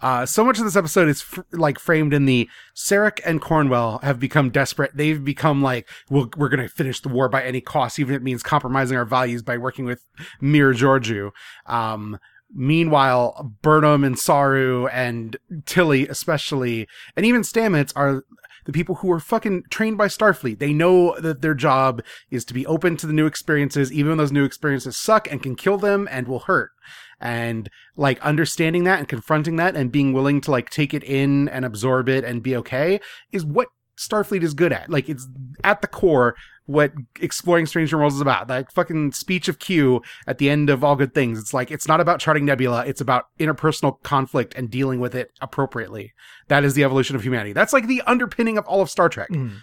Uh, 0.00 0.24
so 0.24 0.44
much 0.44 0.58
of 0.58 0.64
this 0.64 0.76
episode 0.76 1.08
is 1.08 1.20
fr- 1.20 1.42
like 1.52 1.78
framed 1.78 2.14
in 2.14 2.24
the 2.24 2.48
Sarek 2.74 3.20
and 3.24 3.40
Cornwell 3.40 3.98
have 4.02 4.18
become 4.18 4.50
desperate. 4.50 4.92
They've 4.94 5.22
become 5.22 5.62
like, 5.62 5.88
we'll, 6.08 6.30
we're 6.36 6.48
going 6.48 6.66
to 6.66 6.68
finish 6.68 7.00
the 7.00 7.08
war 7.08 7.28
by 7.28 7.42
any 7.42 7.60
cost, 7.60 7.98
even 7.98 8.14
if 8.14 8.20
it 8.20 8.24
means 8.24 8.42
compromising 8.42 8.96
our 8.96 9.04
values 9.04 9.42
by 9.42 9.58
working 9.58 9.84
with 9.84 10.06
Mir 10.40 10.72
Georgiou. 10.72 11.30
Um, 11.66 12.18
Meanwhile, 12.52 13.54
Burnham 13.62 14.02
and 14.02 14.18
Saru 14.18 14.88
and 14.88 15.36
Tilly, 15.66 16.08
especially, 16.08 16.88
and 17.14 17.24
even 17.24 17.42
Stamets 17.42 17.92
are 17.94 18.24
the 18.64 18.72
people 18.72 18.96
who 18.96 19.10
are 19.12 19.20
fucking 19.20 19.64
trained 19.70 19.96
by 19.96 20.08
Starfleet. 20.08 20.58
They 20.58 20.72
know 20.72 21.18
that 21.20 21.42
their 21.42 21.54
job 21.54 22.02
is 22.30 22.44
to 22.46 22.54
be 22.54 22.66
open 22.66 22.96
to 22.98 23.06
the 23.06 23.12
new 23.12 23.26
experiences, 23.26 23.92
even 23.92 24.10
when 24.10 24.18
those 24.18 24.32
new 24.32 24.44
experiences 24.44 24.96
suck 24.96 25.30
and 25.30 25.42
can 25.42 25.54
kill 25.54 25.78
them 25.78 26.08
and 26.10 26.26
will 26.26 26.40
hurt. 26.40 26.72
And 27.20 27.68
like 27.96 28.20
understanding 28.20 28.84
that 28.84 28.98
and 28.98 29.08
confronting 29.08 29.56
that 29.56 29.76
and 29.76 29.92
being 29.92 30.12
willing 30.12 30.40
to 30.42 30.50
like 30.50 30.70
take 30.70 30.94
it 30.94 31.04
in 31.04 31.48
and 31.48 31.64
absorb 31.64 32.08
it 32.08 32.24
and 32.24 32.42
be 32.42 32.56
okay 32.56 33.00
is 33.30 33.44
what 33.44 33.68
Starfleet 33.98 34.42
is 34.42 34.54
good 34.54 34.72
at. 34.72 34.88
Like 34.88 35.08
it's 35.08 35.28
at 35.62 35.82
the 35.82 35.86
core 35.86 36.34
what 36.70 36.92
exploring 37.20 37.66
strange 37.66 37.92
worlds 37.92 38.14
is 38.14 38.20
about. 38.20 38.46
That 38.46 38.72
fucking 38.72 39.12
speech 39.12 39.48
of 39.48 39.58
Q 39.58 40.02
at 40.26 40.38
the 40.38 40.48
end 40.48 40.70
of 40.70 40.84
All 40.84 40.94
Good 40.94 41.14
Things. 41.14 41.38
It's 41.38 41.52
like 41.52 41.70
it's 41.70 41.88
not 41.88 42.00
about 42.00 42.20
charting 42.20 42.44
nebula. 42.44 42.86
It's 42.86 43.00
about 43.00 43.24
interpersonal 43.40 44.00
conflict 44.02 44.54
and 44.54 44.70
dealing 44.70 45.00
with 45.00 45.14
it 45.14 45.32
appropriately. 45.40 46.12
That 46.46 46.64
is 46.64 46.74
the 46.74 46.84
evolution 46.84 47.16
of 47.16 47.22
humanity. 47.22 47.52
That's 47.52 47.72
like 47.72 47.88
the 47.88 48.02
underpinning 48.06 48.56
of 48.56 48.64
all 48.66 48.80
of 48.80 48.88
Star 48.88 49.08
Trek. 49.08 49.30
Mm. 49.30 49.56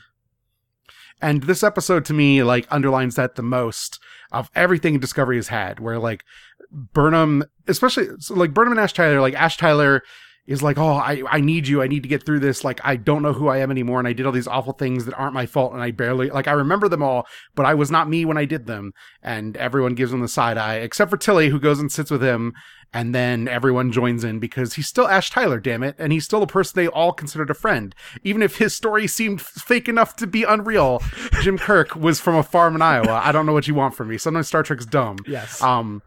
And 1.22 1.44
this 1.44 1.64
episode 1.64 2.06
to 2.06 2.14
me 2.14 2.44
like 2.44 2.68
underlines 2.70 3.16
that 3.16 3.36
the 3.36 3.44
most 3.44 4.00
of 4.32 4.52
everything 4.56 5.00
Discovery 5.00 5.38
has 5.38 5.48
had. 5.48 5.80
Where 5.80 6.00
like 6.00 6.24
Burnham, 6.72 7.44
especially 7.68 8.08
so 8.20 8.36
like 8.36 8.54
Burnham 8.54 8.74
and 8.74 8.80
Ash 8.80 8.94
Tyler, 8.94 9.22
like 9.22 9.34
Ash 9.34 9.58
Tyler 9.58 10.04
is 10.48 10.64
like, 10.64 10.78
oh, 10.78 10.94
I, 10.94 11.22
I 11.30 11.42
need 11.42 11.68
you. 11.68 11.82
I 11.82 11.88
need 11.88 12.04
to 12.04 12.10
get 12.10 12.26
through 12.26 12.40
this. 12.40 12.64
Like, 12.64 12.80
I 12.84 12.96
don't 12.96 13.22
know 13.22 13.34
who 13.34 13.50
I 13.50 13.58
am 13.58 13.70
anymore. 13.70 14.00
And 14.00 14.08
I 14.08 14.14
did 14.14 14.26
all 14.26 14.32
these 14.32 14.48
awful 14.48 14.72
things 14.72 15.04
that 15.06 15.14
aren't 15.16 15.34
my 15.34 15.46
fault. 15.46 15.74
And 15.74 15.82
I 15.82 15.92
barely, 15.92 16.30
like, 16.30 16.48
I 16.48 16.54
remember 16.54 16.88
them 16.88 17.04
all, 17.04 17.28
but 17.54 17.66
I 17.66 17.74
was 17.74 17.92
not 17.92 18.10
me 18.10 18.24
when 18.24 18.38
I 18.38 18.46
did 18.46 18.66
them. 18.66 18.94
And 19.22 19.58
everyone 19.58 19.94
gives 19.94 20.14
him 20.14 20.22
the 20.22 20.30
side 20.30 20.58
eye, 20.58 20.76
except 20.76 21.12
for 21.12 21.18
Tilly, 21.18 21.50
who 21.50 21.60
goes 21.60 21.82
and 21.82 21.92
sits 21.92 22.10
with 22.10 22.24
him. 22.24 22.54
And 22.94 23.14
then 23.14 23.50
everyone 23.50 23.92
joins 23.92 24.24
in 24.24 24.40
because 24.40 24.76
he's 24.76 24.88
still 24.88 25.10
Ash 25.10 25.30
Tyler, 25.30 25.60
damn 25.60 25.84
it. 25.84 25.96
And 26.00 26.14
he's 26.14 26.24
still 26.24 26.42
a 26.42 26.48
person 26.48 26.78
they 26.78 26.88
all 26.88 27.12
considered 27.12 27.50
a 27.50 27.54
friend. 27.54 27.94
Even 28.24 28.42
if 28.42 28.58
his 28.58 28.74
story 28.74 29.06
seemed 29.06 29.42
fake 29.42 29.90
enough 29.90 30.16
to 30.16 30.28
be 30.28 30.44
unreal, 30.44 31.02
Jim 31.42 31.58
Kirk 31.58 31.94
was 31.98 32.22
from 32.22 32.36
a 32.36 32.44
farm 32.44 32.74
in 32.76 32.82
Iowa. 32.82 33.22
I 33.22 33.34
don't 33.34 33.46
know 33.46 33.54
what 33.54 33.68
you 33.68 33.76
want 33.76 33.96
from 33.96 34.08
me. 34.08 34.18
Sometimes 34.18 34.48
Star 34.48 34.64
Trek's 34.64 34.86
dumb. 34.86 35.18
Yes. 35.28 35.62
Um, 35.62 36.02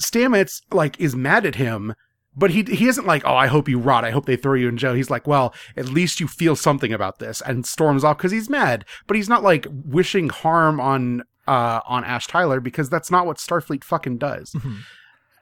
Stamets, 0.00 0.60
like, 0.70 1.00
is 1.00 1.16
mad 1.16 1.44
at 1.44 1.56
him 1.56 1.94
but 2.38 2.50
he 2.50 2.62
he 2.62 2.86
isn't 2.86 3.06
like, 3.06 3.22
oh, 3.26 3.34
I 3.34 3.48
hope 3.48 3.68
you 3.68 3.78
rot. 3.78 4.04
I 4.04 4.10
hope 4.10 4.26
they 4.26 4.36
throw 4.36 4.54
you 4.54 4.68
in 4.68 4.76
jail. 4.76 4.94
He's 4.94 5.10
like, 5.10 5.26
well, 5.26 5.52
at 5.76 5.86
least 5.86 6.20
you 6.20 6.28
feel 6.28 6.56
something 6.56 6.92
about 6.92 7.18
this, 7.18 7.42
and 7.42 7.66
storms 7.66 8.04
off 8.04 8.16
because 8.16 8.32
he's 8.32 8.48
mad. 8.48 8.84
But 9.06 9.16
he's 9.16 9.28
not 9.28 9.42
like 9.42 9.66
wishing 9.70 10.28
harm 10.28 10.80
on 10.80 11.24
uh 11.46 11.80
on 11.86 12.04
Ash 12.04 12.26
Tyler 12.26 12.60
because 12.60 12.88
that's 12.88 13.10
not 13.10 13.26
what 13.26 13.38
Starfleet 13.38 13.82
fucking 13.84 14.18
does. 14.18 14.52
Mm-hmm. 14.52 14.76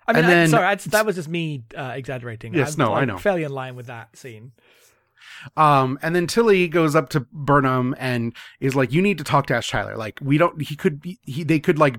I 0.08 0.12
mean, 0.12 0.24
and 0.24 0.32
then- 0.32 0.46
I, 0.48 0.50
sorry, 0.50 0.66
I, 0.66 0.74
that 0.76 1.04
was 1.04 1.16
just 1.16 1.28
me 1.28 1.64
uh, 1.76 1.92
exaggerating. 1.96 2.54
Yes, 2.54 2.74
I'm, 2.74 2.78
no, 2.78 2.94
I 2.94 3.04
know. 3.04 3.18
Fairly 3.18 3.42
in 3.42 3.52
line 3.52 3.76
with 3.76 3.86
that 3.86 4.16
scene. 4.16 4.52
Um, 5.56 5.98
and 6.02 6.14
then 6.14 6.26
Tilly 6.26 6.68
goes 6.68 6.94
up 6.94 7.08
to 7.10 7.20
Burnham 7.32 7.94
and 7.98 8.34
is 8.60 8.74
like, 8.74 8.92
"You 8.92 9.02
need 9.02 9.18
to 9.18 9.24
talk 9.24 9.46
to 9.46 9.56
Ash 9.56 9.68
Tyler. 9.70 9.96
Like, 9.96 10.18
we 10.22 10.38
don't. 10.38 10.62
He 10.62 10.76
could 10.76 11.00
be. 11.00 11.18
He 11.22 11.42
they 11.42 11.60
could 11.60 11.78
like." 11.78 11.96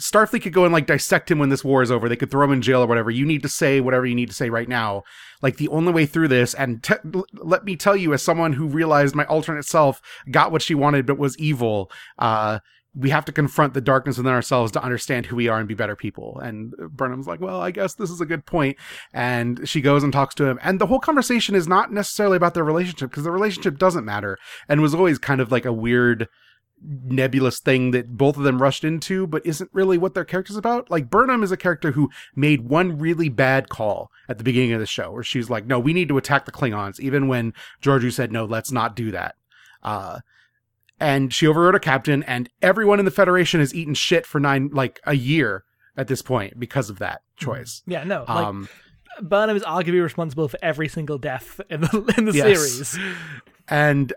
Starfleet 0.00 0.42
could 0.42 0.52
go 0.52 0.64
and 0.64 0.72
like 0.72 0.86
dissect 0.86 1.30
him 1.30 1.38
when 1.38 1.48
this 1.48 1.64
war 1.64 1.82
is 1.82 1.90
over. 1.90 2.08
They 2.08 2.16
could 2.16 2.30
throw 2.30 2.44
him 2.44 2.52
in 2.52 2.62
jail 2.62 2.82
or 2.82 2.86
whatever. 2.86 3.10
You 3.10 3.26
need 3.26 3.42
to 3.42 3.48
say 3.48 3.80
whatever 3.80 4.06
you 4.06 4.14
need 4.14 4.28
to 4.28 4.34
say 4.34 4.48
right 4.48 4.68
now. 4.68 5.02
Like 5.42 5.56
the 5.56 5.68
only 5.68 5.92
way 5.92 6.06
through 6.06 6.28
this, 6.28 6.54
and 6.54 6.82
te- 6.82 6.94
let 7.34 7.64
me 7.64 7.76
tell 7.76 7.96
you, 7.96 8.12
as 8.12 8.22
someone 8.22 8.52
who 8.52 8.66
realized 8.66 9.14
my 9.14 9.24
alternate 9.26 9.64
self 9.64 10.00
got 10.30 10.52
what 10.52 10.62
she 10.62 10.74
wanted 10.74 11.06
but 11.06 11.18
was 11.18 11.38
evil, 11.38 11.90
uh, 12.18 12.60
we 12.94 13.10
have 13.10 13.24
to 13.26 13.32
confront 13.32 13.74
the 13.74 13.80
darkness 13.80 14.16
within 14.16 14.32
ourselves 14.32 14.72
to 14.72 14.82
understand 14.82 15.26
who 15.26 15.36
we 15.36 15.46
are 15.46 15.58
and 15.58 15.68
be 15.68 15.74
better 15.74 15.94
people. 15.94 16.38
And 16.40 16.72
Burnham's 16.90 17.26
like, 17.28 17.40
well, 17.40 17.60
I 17.60 17.70
guess 17.70 17.94
this 17.94 18.10
is 18.10 18.20
a 18.20 18.26
good 18.26 18.46
point. 18.46 18.76
And 19.12 19.68
she 19.68 19.80
goes 19.80 20.02
and 20.02 20.12
talks 20.12 20.34
to 20.36 20.46
him. 20.46 20.58
And 20.62 20.80
the 20.80 20.86
whole 20.86 20.98
conversation 20.98 21.54
is 21.54 21.68
not 21.68 21.92
necessarily 21.92 22.36
about 22.36 22.54
their 22.54 22.64
relationship 22.64 23.10
because 23.10 23.24
the 23.24 23.30
relationship 23.30 23.78
doesn't 23.78 24.04
matter 24.04 24.38
and 24.68 24.80
was 24.80 24.94
always 24.94 25.18
kind 25.18 25.40
of 25.40 25.52
like 25.52 25.64
a 25.64 25.72
weird 25.72 26.28
nebulous 26.82 27.58
thing 27.60 27.90
that 27.90 28.16
both 28.16 28.36
of 28.36 28.42
them 28.44 28.60
rushed 28.62 28.84
into, 28.84 29.26
but 29.26 29.44
isn't 29.44 29.70
really 29.72 29.98
what 29.98 30.14
their 30.14 30.24
character's 30.24 30.56
about. 30.56 30.90
Like 30.90 31.10
Burnham 31.10 31.42
is 31.42 31.50
a 31.52 31.56
character 31.56 31.92
who 31.92 32.10
made 32.36 32.62
one 32.68 32.98
really 32.98 33.28
bad 33.28 33.68
call 33.68 34.10
at 34.28 34.38
the 34.38 34.44
beginning 34.44 34.72
of 34.72 34.80
the 34.80 34.86
show 34.86 35.10
where 35.10 35.22
she's 35.22 35.50
like, 35.50 35.66
no, 35.66 35.78
we 35.78 35.92
need 35.92 36.08
to 36.08 36.18
attack 36.18 36.44
the 36.44 36.52
Klingons, 36.52 37.00
even 37.00 37.28
when 37.28 37.52
Georgiou 37.82 38.12
said, 38.12 38.30
no, 38.32 38.44
let's 38.44 38.70
not 38.72 38.94
do 38.96 39.10
that. 39.10 39.34
Uh, 39.82 40.20
and 41.00 41.32
she 41.32 41.46
overrode 41.46 41.74
a 41.76 41.80
captain, 41.80 42.22
and 42.24 42.48
everyone 42.60 42.98
in 42.98 43.04
the 43.04 43.10
Federation 43.12 43.60
has 43.60 43.72
eaten 43.74 43.94
shit 43.94 44.26
for 44.26 44.40
nine, 44.40 44.68
like 44.72 44.98
a 45.04 45.14
year 45.14 45.64
at 45.96 46.08
this 46.08 46.22
point 46.22 46.58
because 46.58 46.90
of 46.90 46.98
that 46.98 47.22
choice. 47.36 47.82
Yeah, 47.86 48.02
no. 48.04 48.24
Like, 48.28 48.46
Um, 48.46 48.68
Burnham 49.22 49.56
is 49.56 49.62
arguably 49.62 50.02
responsible 50.02 50.48
for 50.48 50.58
every 50.62 50.88
single 50.88 51.18
death 51.18 51.60
in 51.70 51.80
the 51.82 52.14
in 52.18 52.24
the 52.24 52.32
Yes. 52.32 52.58
series. 52.58 52.98
and 53.68 54.12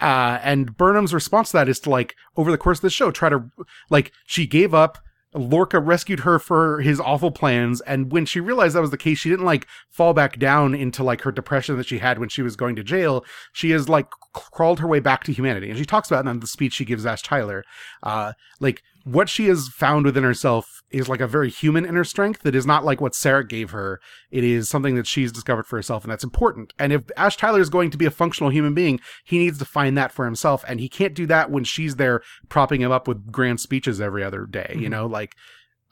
uh 0.00 0.38
and 0.42 0.76
Burnham's 0.76 1.14
response 1.14 1.50
to 1.50 1.58
that 1.58 1.68
is 1.68 1.80
to 1.80 1.90
like 1.90 2.14
over 2.36 2.50
the 2.50 2.58
course 2.58 2.78
of 2.78 2.82
the 2.82 2.90
show 2.90 3.10
try 3.10 3.28
to 3.28 3.50
like 3.90 4.12
she 4.26 4.46
gave 4.46 4.74
up 4.74 4.98
Lorca 5.36 5.78
rescued 5.80 6.20
her 6.20 6.38
for 6.38 6.80
his 6.80 6.98
awful 7.00 7.30
plans 7.30 7.80
and 7.82 8.10
when 8.10 8.24
she 8.24 8.40
realized 8.40 8.74
that 8.74 8.80
was 8.80 8.90
the 8.90 8.96
case 8.96 9.18
she 9.18 9.28
didn't 9.28 9.44
like 9.44 9.66
fall 9.90 10.14
back 10.14 10.38
down 10.38 10.74
into 10.74 11.04
like 11.04 11.22
her 11.22 11.32
depression 11.32 11.76
that 11.76 11.86
she 11.86 11.98
had 11.98 12.18
when 12.18 12.28
she 12.28 12.42
was 12.42 12.56
going 12.56 12.76
to 12.76 12.82
jail. 12.82 13.24
She 13.52 13.70
has 13.70 13.88
like 13.88 14.08
crawled 14.32 14.80
her 14.80 14.86
way 14.86 15.00
back 15.00 15.24
to 15.24 15.32
humanity. 15.32 15.68
And 15.68 15.78
she 15.78 15.84
talks 15.84 16.10
about 16.10 16.26
in 16.26 16.40
the 16.40 16.46
speech 16.46 16.72
she 16.72 16.84
gives 16.84 17.04
Ash 17.04 17.22
Tyler. 17.22 17.64
Uh 18.02 18.32
like 18.60 18.82
what 19.04 19.28
she 19.28 19.46
has 19.46 19.68
found 19.68 20.06
within 20.06 20.24
herself 20.24 20.75
is 20.90 21.08
like 21.08 21.20
a 21.20 21.26
very 21.26 21.50
human 21.50 21.84
inner 21.84 22.04
strength 22.04 22.42
that 22.42 22.54
is 22.54 22.64
not 22.66 22.84
like 22.84 23.00
what 23.00 23.12
Sarek 23.12 23.48
gave 23.48 23.70
her. 23.70 24.00
It 24.30 24.44
is 24.44 24.68
something 24.68 24.94
that 24.94 25.06
she's 25.06 25.32
discovered 25.32 25.66
for 25.66 25.76
herself, 25.76 26.04
and 26.04 26.12
that's 26.12 26.22
important. 26.24 26.72
And 26.78 26.92
if 26.92 27.02
Ash 27.16 27.36
Tyler 27.36 27.60
is 27.60 27.70
going 27.70 27.90
to 27.90 27.98
be 27.98 28.06
a 28.06 28.10
functional 28.10 28.50
human 28.50 28.72
being, 28.74 29.00
he 29.24 29.38
needs 29.38 29.58
to 29.58 29.64
find 29.64 29.98
that 29.98 30.12
for 30.12 30.24
himself, 30.24 30.64
and 30.68 30.78
he 30.80 30.88
can't 30.88 31.14
do 31.14 31.26
that 31.26 31.50
when 31.50 31.64
she's 31.64 31.96
there 31.96 32.22
propping 32.48 32.80
him 32.82 32.92
up 32.92 33.08
with 33.08 33.32
grand 33.32 33.60
speeches 33.60 34.00
every 34.00 34.22
other 34.22 34.46
day. 34.46 34.72
You 34.78 34.86
Mhm. 34.86 34.90
know, 34.90 35.06
like 35.06 35.34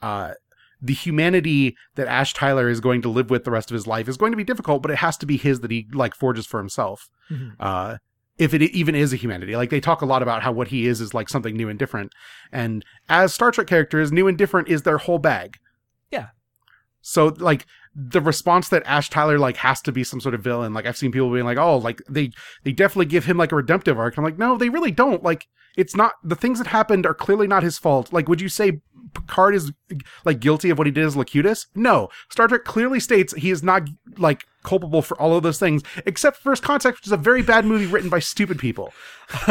uh 0.01 0.33
the 0.81 0.93
humanity 0.93 1.75
that 1.95 2.05
Ash 2.07 2.33
Tyler 2.33 2.67
is 2.69 2.79
going 2.81 3.01
to 3.01 3.09
live 3.09 3.29
with 3.29 3.43
the 3.45 3.49
rest 3.51 3.71
of 3.71 3.75
his 3.75 3.87
life 3.87 4.07
is 4.09 4.17
going 4.17 4.31
to 4.33 4.37
be 4.37 4.43
difficult, 4.43 4.81
but 4.81 4.91
it 4.91 4.97
has 4.97 5.17
to 5.17 5.25
be 5.25 5.37
his 5.37 5.61
that 5.61 5.71
he 5.71 5.87
like 5.93 6.13
forges 6.13 6.45
for 6.45 6.59
himself 6.59 7.09
Mhm. 7.31 7.53
uh, 7.59 7.97
if 8.37 8.53
it 8.53 8.61
even 8.61 8.95
is 8.95 9.13
a 9.13 9.17
humanity. 9.17 9.55
Like 9.55 9.69
they 9.69 9.79
talk 9.79 10.01
a 10.01 10.05
lot 10.05 10.21
about 10.21 10.43
how 10.43 10.51
what 10.51 10.69
he 10.69 10.87
is 10.87 11.01
is 11.01 11.13
like 11.13 11.29
something 11.29 11.55
new 11.55 11.69
and 11.69 11.79
different. 11.79 12.11
And 12.51 12.83
as 13.07 13.33
Star 13.33 13.51
Trek 13.51 13.67
characters, 13.67 14.11
new 14.11 14.27
and 14.27 14.37
different 14.37 14.67
is 14.67 14.83
their 14.83 14.97
whole 14.97 15.19
bag. 15.19 15.57
Yeah. 16.11 16.27
So 17.01 17.27
like 17.37 17.65
the 17.95 18.21
response 18.21 18.67
that 18.69 18.83
Ash 18.85 19.09
Tyler 19.09 19.39
like 19.39 19.57
has 19.57 19.81
to 19.83 19.91
be 19.91 20.03
some 20.03 20.19
sort 20.19 20.35
of 20.35 20.41
villain. 20.41 20.73
Like 20.73 20.85
I've 20.85 20.97
seen 20.97 21.11
people 21.11 21.31
being 21.31 21.45
like, 21.45 21.57
oh, 21.57 21.77
like 21.77 22.01
they 22.09 22.31
they 22.63 22.73
definitely 22.73 23.05
give 23.05 23.25
him 23.25 23.37
like 23.37 23.51
a 23.51 23.55
redemptive 23.55 23.97
arc. 23.97 24.17
I'm 24.17 24.23
like, 24.23 24.37
no, 24.37 24.57
they 24.57 24.69
really 24.69 24.91
don't. 24.91 25.23
Like 25.23 25.47
it's 25.77 25.95
not 25.95 26.13
the 26.23 26.35
things 26.35 26.57
that 26.57 26.67
happened 26.67 27.05
are 27.05 27.13
clearly 27.13 27.47
not 27.47 27.63
his 27.63 27.77
fault. 27.77 28.13
Like, 28.13 28.29
would 28.29 28.41
you 28.41 28.49
say 28.49 28.81
Picard 29.15 29.55
is 29.55 29.71
like 30.23 30.39
guilty 30.39 30.69
of 30.69 30.77
what 30.77 30.85
he 30.87 30.91
did 30.91 31.05
as 31.05 31.15
Locutus? 31.15 31.67
No. 31.73 32.09
Star 32.29 32.47
Trek 32.47 32.63
clearly 32.65 32.99
states 32.99 33.33
he 33.33 33.49
is 33.49 33.63
not 33.63 33.89
like 34.17 34.45
culpable 34.63 35.01
for 35.01 35.19
all 35.19 35.35
of 35.35 35.43
those 35.43 35.59
things, 35.59 35.81
except 36.05 36.37
First 36.37 36.61
Contact, 36.63 36.97
which 36.97 37.07
is 37.07 37.11
a 37.11 37.17
very 37.17 37.41
bad 37.41 37.65
movie 37.65 37.85
written 37.85 38.09
by 38.09 38.19
stupid 38.19 38.59
people. 38.59 38.93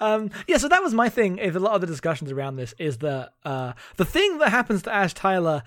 um, 0.00 0.30
yeah, 0.46 0.58
so 0.58 0.68
that 0.68 0.82
was 0.82 0.94
my 0.94 1.08
thing. 1.08 1.38
If 1.38 1.56
a 1.56 1.58
lot 1.58 1.74
of 1.74 1.80
the 1.80 1.86
discussions 1.86 2.30
around 2.30 2.56
this 2.56 2.74
is 2.78 2.98
that 2.98 3.32
uh, 3.44 3.72
the 3.96 4.04
thing 4.04 4.38
that 4.38 4.50
happens 4.50 4.82
to 4.82 4.94
Ash 4.94 5.14
Tyler 5.14 5.62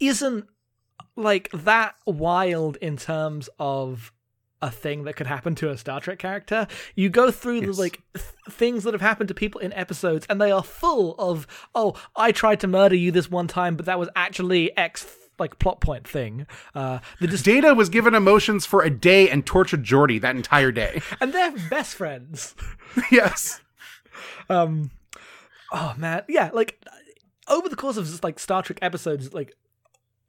isn't 0.00 0.46
like 1.16 1.50
that 1.52 1.94
wild 2.06 2.76
in 2.76 2.96
terms 2.96 3.48
of 3.58 4.12
a 4.62 4.70
thing 4.70 5.02
that 5.04 5.16
could 5.16 5.26
happen 5.26 5.54
to 5.56 5.70
a 5.70 5.76
Star 5.76 6.00
Trek 6.00 6.18
character. 6.18 6.66
You 6.94 7.10
go 7.10 7.30
through 7.30 7.60
Yes. 7.62 7.76
the 7.76 7.82
like 7.82 8.00
th- 8.14 8.24
things 8.48 8.84
that 8.84 8.94
have 8.94 9.00
happened 9.00 9.28
to 9.28 9.34
people 9.34 9.60
in 9.60 9.72
episodes, 9.74 10.24
and 10.30 10.40
they 10.40 10.50
are 10.52 10.62
full 10.62 11.14
of 11.18 11.46
oh, 11.74 11.94
I 12.16 12.32
tried 12.32 12.60
to 12.60 12.66
murder 12.66 12.94
you 12.94 13.10
this 13.10 13.30
one 13.30 13.48
time, 13.48 13.76
but 13.76 13.86
that 13.86 13.98
was 13.98 14.08
actually 14.16 14.74
X 14.78 15.04
like 15.38 15.58
plot 15.58 15.80
point 15.80 16.06
thing. 16.06 16.46
Uh, 16.74 17.00
the 17.20 17.26
just 17.26 17.44
Data 17.44 17.74
was 17.74 17.88
given 17.88 18.14
emotions 18.14 18.64
for 18.64 18.82
a 18.82 18.90
day 18.90 19.28
and 19.28 19.44
tortured 19.44 19.82
Geordi 19.82 20.20
that 20.20 20.36
entire 20.36 20.70
day. 20.70 21.02
and 21.20 21.32
they're 21.32 21.52
best 21.68 21.94
friends. 21.94 22.54
yes. 23.10 23.60
um 24.48 24.90
oh 25.72 25.94
man 25.96 26.22
yeah 26.28 26.50
like 26.52 26.78
over 27.48 27.68
the 27.68 27.76
course 27.76 27.96
of 27.96 28.04
just, 28.06 28.22
like 28.22 28.38
star 28.38 28.62
trek 28.62 28.78
episodes 28.82 29.32
like 29.32 29.54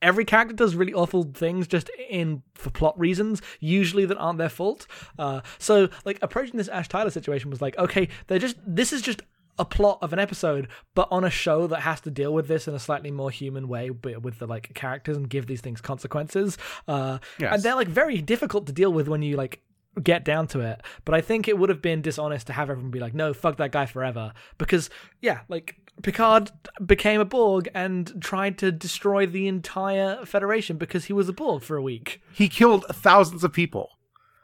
every 0.04 0.26
character 0.26 0.54
does 0.56 0.76
really 0.76 0.94
awful 0.94 1.24
things 1.34 1.68
just 1.68 1.90
in 2.10 2.44
for 2.54 2.70
plot 2.70 2.98
reasons 3.00 3.42
usually 3.60 4.06
that 4.06 4.18
aren't 4.18 4.38
their 4.38 4.50
fault 4.50 4.86
uh 5.18 5.42
so 5.58 5.90
like 6.06 6.20
approaching 6.22 6.58
this 6.58 6.68
ash 6.68 6.88
tyler 6.90 7.10
situation 7.10 7.50
was 7.50 7.62
like 7.62 7.76
okay 7.80 8.08
they're 8.28 8.38
just 8.40 8.58
this 8.68 8.94
is 8.94 9.02
just 9.02 9.22
a 9.60 9.66
plot 9.66 9.98
of 10.02 10.14
an 10.14 10.20
episode 10.20 10.68
but 10.96 11.08
on 11.12 11.24
a 11.24 11.30
show 11.30 11.68
that 11.68 11.82
has 11.82 12.02
to 12.02 12.10
deal 12.12 12.34
with 12.34 12.48
this 12.48 12.68
in 12.68 12.74
a 12.74 12.80
slightly 12.80 13.12
more 13.12 13.30
human 13.32 13.68
way 13.68 13.90
but 13.90 14.22
with 14.22 14.40
the 14.40 14.48
like 14.48 14.74
characters 14.74 15.16
and 15.16 15.30
give 15.30 15.46
these 15.48 15.62
things 15.62 15.80
consequences 15.82 16.58
uh 16.88 17.18
Yes. 17.40 17.54
and 17.54 17.64
they're 17.64 17.76
like 17.76 17.88
very 17.88 18.20
difficult 18.22 18.66
to 18.68 18.74
deal 18.74 18.92
with 18.92 19.08
when 19.08 19.22
you 19.22 19.36
like 19.38 19.62
get 20.02 20.26
down 20.26 20.48
to 20.48 20.60
it. 20.60 20.82
But 21.06 21.14
I 21.14 21.22
think 21.22 21.48
it 21.48 21.56
would 21.60 21.70
have 21.70 21.80
been 21.80 22.02
dishonest 22.02 22.48
to 22.48 22.54
have 22.54 22.72
everyone 22.72 22.90
be 22.90 23.00
like, 23.00 23.14
no, 23.14 23.32
fuck 23.32 23.58
that 23.58 23.72
guy 23.72 23.86
forever. 23.86 24.34
Because, 24.58 24.90
yeah, 25.22 25.42
like, 25.50 25.76
Picard 26.02 26.52
became 26.86 27.22
a 27.22 27.26
Borg 27.26 27.70
and 27.74 28.22
tried 28.22 28.58
to 28.60 28.72
destroy 28.72 29.26
the 29.26 29.48
entire 29.48 30.26
Federation 30.26 30.78
because 30.78 31.06
he 31.06 31.14
was 31.14 31.30
a 31.30 31.34
Borg 31.34 31.62
for 31.64 31.78
a 31.78 31.82
week. 31.82 32.22
He 32.34 32.50
killed 32.50 32.86
thousands 32.90 33.44
of 33.44 33.54
people. 33.54 33.92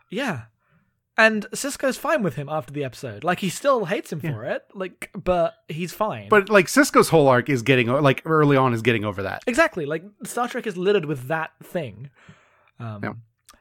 Yeah. 0.09 0.43
And 1.17 1.47
Sisko's 1.51 1.97
fine 1.97 2.23
with 2.23 2.35
him 2.35 2.47
after 2.47 2.71
the 2.71 2.85
episode. 2.85 3.25
Like 3.25 3.39
he 3.39 3.49
still 3.49 3.85
hates 3.85 4.11
him 4.13 4.21
for 4.21 4.45
it. 4.45 4.63
Like, 4.73 5.09
but 5.21 5.55
he's 5.67 5.91
fine. 5.91 6.29
But 6.29 6.49
like 6.49 6.67
Sisko's 6.67 7.09
whole 7.09 7.27
arc 7.27 7.49
is 7.49 7.61
getting 7.61 7.87
like 7.87 8.21
early 8.23 8.55
on 8.55 8.73
is 8.73 8.81
getting 8.81 9.03
over 9.03 9.23
that. 9.23 9.43
exactly, 9.45 9.85
like 9.85 10.03
Star 10.23 10.47
Trek 10.47 10.65
is 10.65 10.77
littered 10.77 11.03
with 11.05 11.27
that 11.27 11.51
thing. 11.61 12.09
Um, 12.79 12.99
Yeah. 13.03 13.13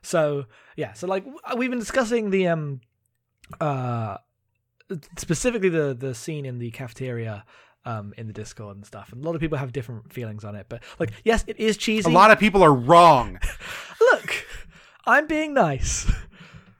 So 0.03 0.45
yeah, 0.77 0.93
so 0.93 1.09
like 1.09 1.25
we've 1.57 1.71
been 1.71 1.81
discussing 1.81 2.31
the 2.31 2.47
um, 2.47 2.81
uh, 3.61 4.19
specifically 5.17 5.69
the 5.69 5.95
the 5.99 6.15
scene 6.15 6.47
in 6.47 6.59
the 6.61 6.71
cafeteria. 6.71 7.45
Um, 7.89 8.13
in 8.19 8.27
the 8.27 8.35
Discord 8.35 8.77
and 8.77 8.85
stuff, 8.85 9.13
and 9.13 9.23
a 9.23 9.27
lot 9.27 9.35
of 9.35 9.41
people 9.41 9.57
have 9.57 9.73
different 9.73 10.13
feelings 10.13 10.45
on 10.45 10.55
it. 10.55 10.67
But 10.69 10.83
like, 10.99 11.11
yes, 11.25 11.43
it 11.47 11.59
is 11.59 11.79
cheesy. 11.79 12.11
A 12.11 12.13
lot 12.13 12.31
of 12.31 12.39
people 12.39 12.63
are 12.63 12.75
wrong. 12.75 13.39
Look, 14.13 14.45
I'm 15.07 15.27
being 15.27 15.55
nice. 15.55 16.07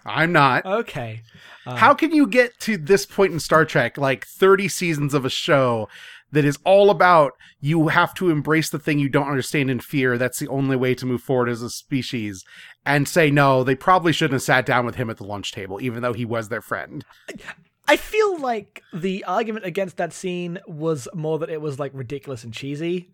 I'm 0.05 0.33
not. 0.33 0.67
Okay. 0.67 1.23
Uh, 1.67 1.77
How 1.77 1.95
can 1.95 2.13
you 2.13 2.27
get 2.27 2.59
to 2.61 2.77
this 2.77 3.07
point 3.07 3.33
in 3.33 3.41
Star 3.41 3.65
Trek, 3.65 3.97
like 3.97 4.27
30 4.27 4.69
seasons 4.69 5.15
of 5.15 5.25
a 5.25 5.31
show 5.31 5.89
that 6.31 6.45
is 6.45 6.59
all 6.65 6.91
about 6.91 7.33
you 7.59 7.89
have 7.89 8.13
to 8.15 8.29
embrace 8.29 8.69
the 8.69 8.79
thing 8.79 8.99
you 8.99 9.09
don't 9.09 9.29
understand 9.29 9.71
and 9.71 9.83
fear? 9.83 10.19
That's 10.19 10.39
the 10.39 10.49
only 10.49 10.77
way 10.77 10.95
to 10.95 11.07
move 11.07 11.23
forward 11.23 11.49
as 11.49 11.63
a 11.63 11.71
species. 11.71 12.45
And 12.85 13.09
say, 13.09 13.31
no, 13.31 13.65
they 13.65 13.75
probably 13.75 14.13
shouldn't 14.13 14.35
have 14.35 14.43
sat 14.43 14.67
down 14.67 14.87
with 14.87 14.97
him 14.97 15.09
at 15.11 15.17
the 15.17 15.25
lunch 15.25 15.53
table, 15.53 15.81
even 15.81 16.03
though 16.03 16.15
he 16.15 16.25
was 16.25 16.49
their 16.49 16.63
friend. 16.63 17.05
I 17.89 17.97
feel 17.97 18.39
like 18.39 18.83
the 18.93 19.25
argument 19.25 19.65
against 19.65 19.97
that 19.97 20.13
scene 20.13 20.59
was 20.67 21.09
more 21.15 21.39
that 21.39 21.51
it 21.51 21.61
was 21.61 21.79
like 21.79 21.93
ridiculous 21.95 22.45
and 22.45 22.53
cheesy. 22.53 23.11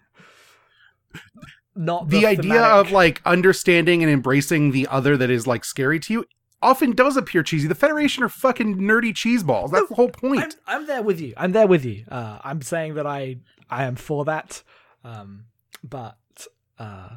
Not 1.77 2.09
the, 2.09 2.21
The, 2.21 2.27
idea 2.27 2.43
thematic- 2.43 2.87
of 2.87 2.93
like 2.93 3.21
understanding 3.25 4.03
and 4.03 4.11
embracing 4.13 4.71
the 4.71 4.87
other 4.89 5.17
that 5.17 5.31
is 5.31 5.47
like 5.47 5.65
scary 5.65 5.99
to 6.01 6.13
you 6.13 6.25
often 6.63 6.93
does 6.93 7.17
appear 7.17 7.43
cheesy. 7.43 7.69
The 7.69 7.75
Federation 7.75 8.23
are 8.25 8.29
fucking 8.29 8.77
nerdy 8.79 9.13
cheeseballs. 9.13 9.71
That's 9.71 9.89
the 9.89 9.95
whole 9.97 10.09
point. 10.09 10.57
I'm, 10.67 10.81
I'm 10.83 10.87
there 10.87 11.03
with 11.03 11.21
you. 11.21 11.35
I'm 11.37 11.53
there 11.53 11.67
with 11.67 11.85
you. 11.85 12.05
Uh, 12.11 12.39
I'm 12.43 12.63
saying 12.63 12.95
that 12.95 13.07
I 13.07 13.39
I 13.69 13.85
am 13.85 13.97
for 13.97 14.25
that. 14.27 14.63
Um, 15.03 15.47
but 15.83 16.17
uh, 16.79 17.09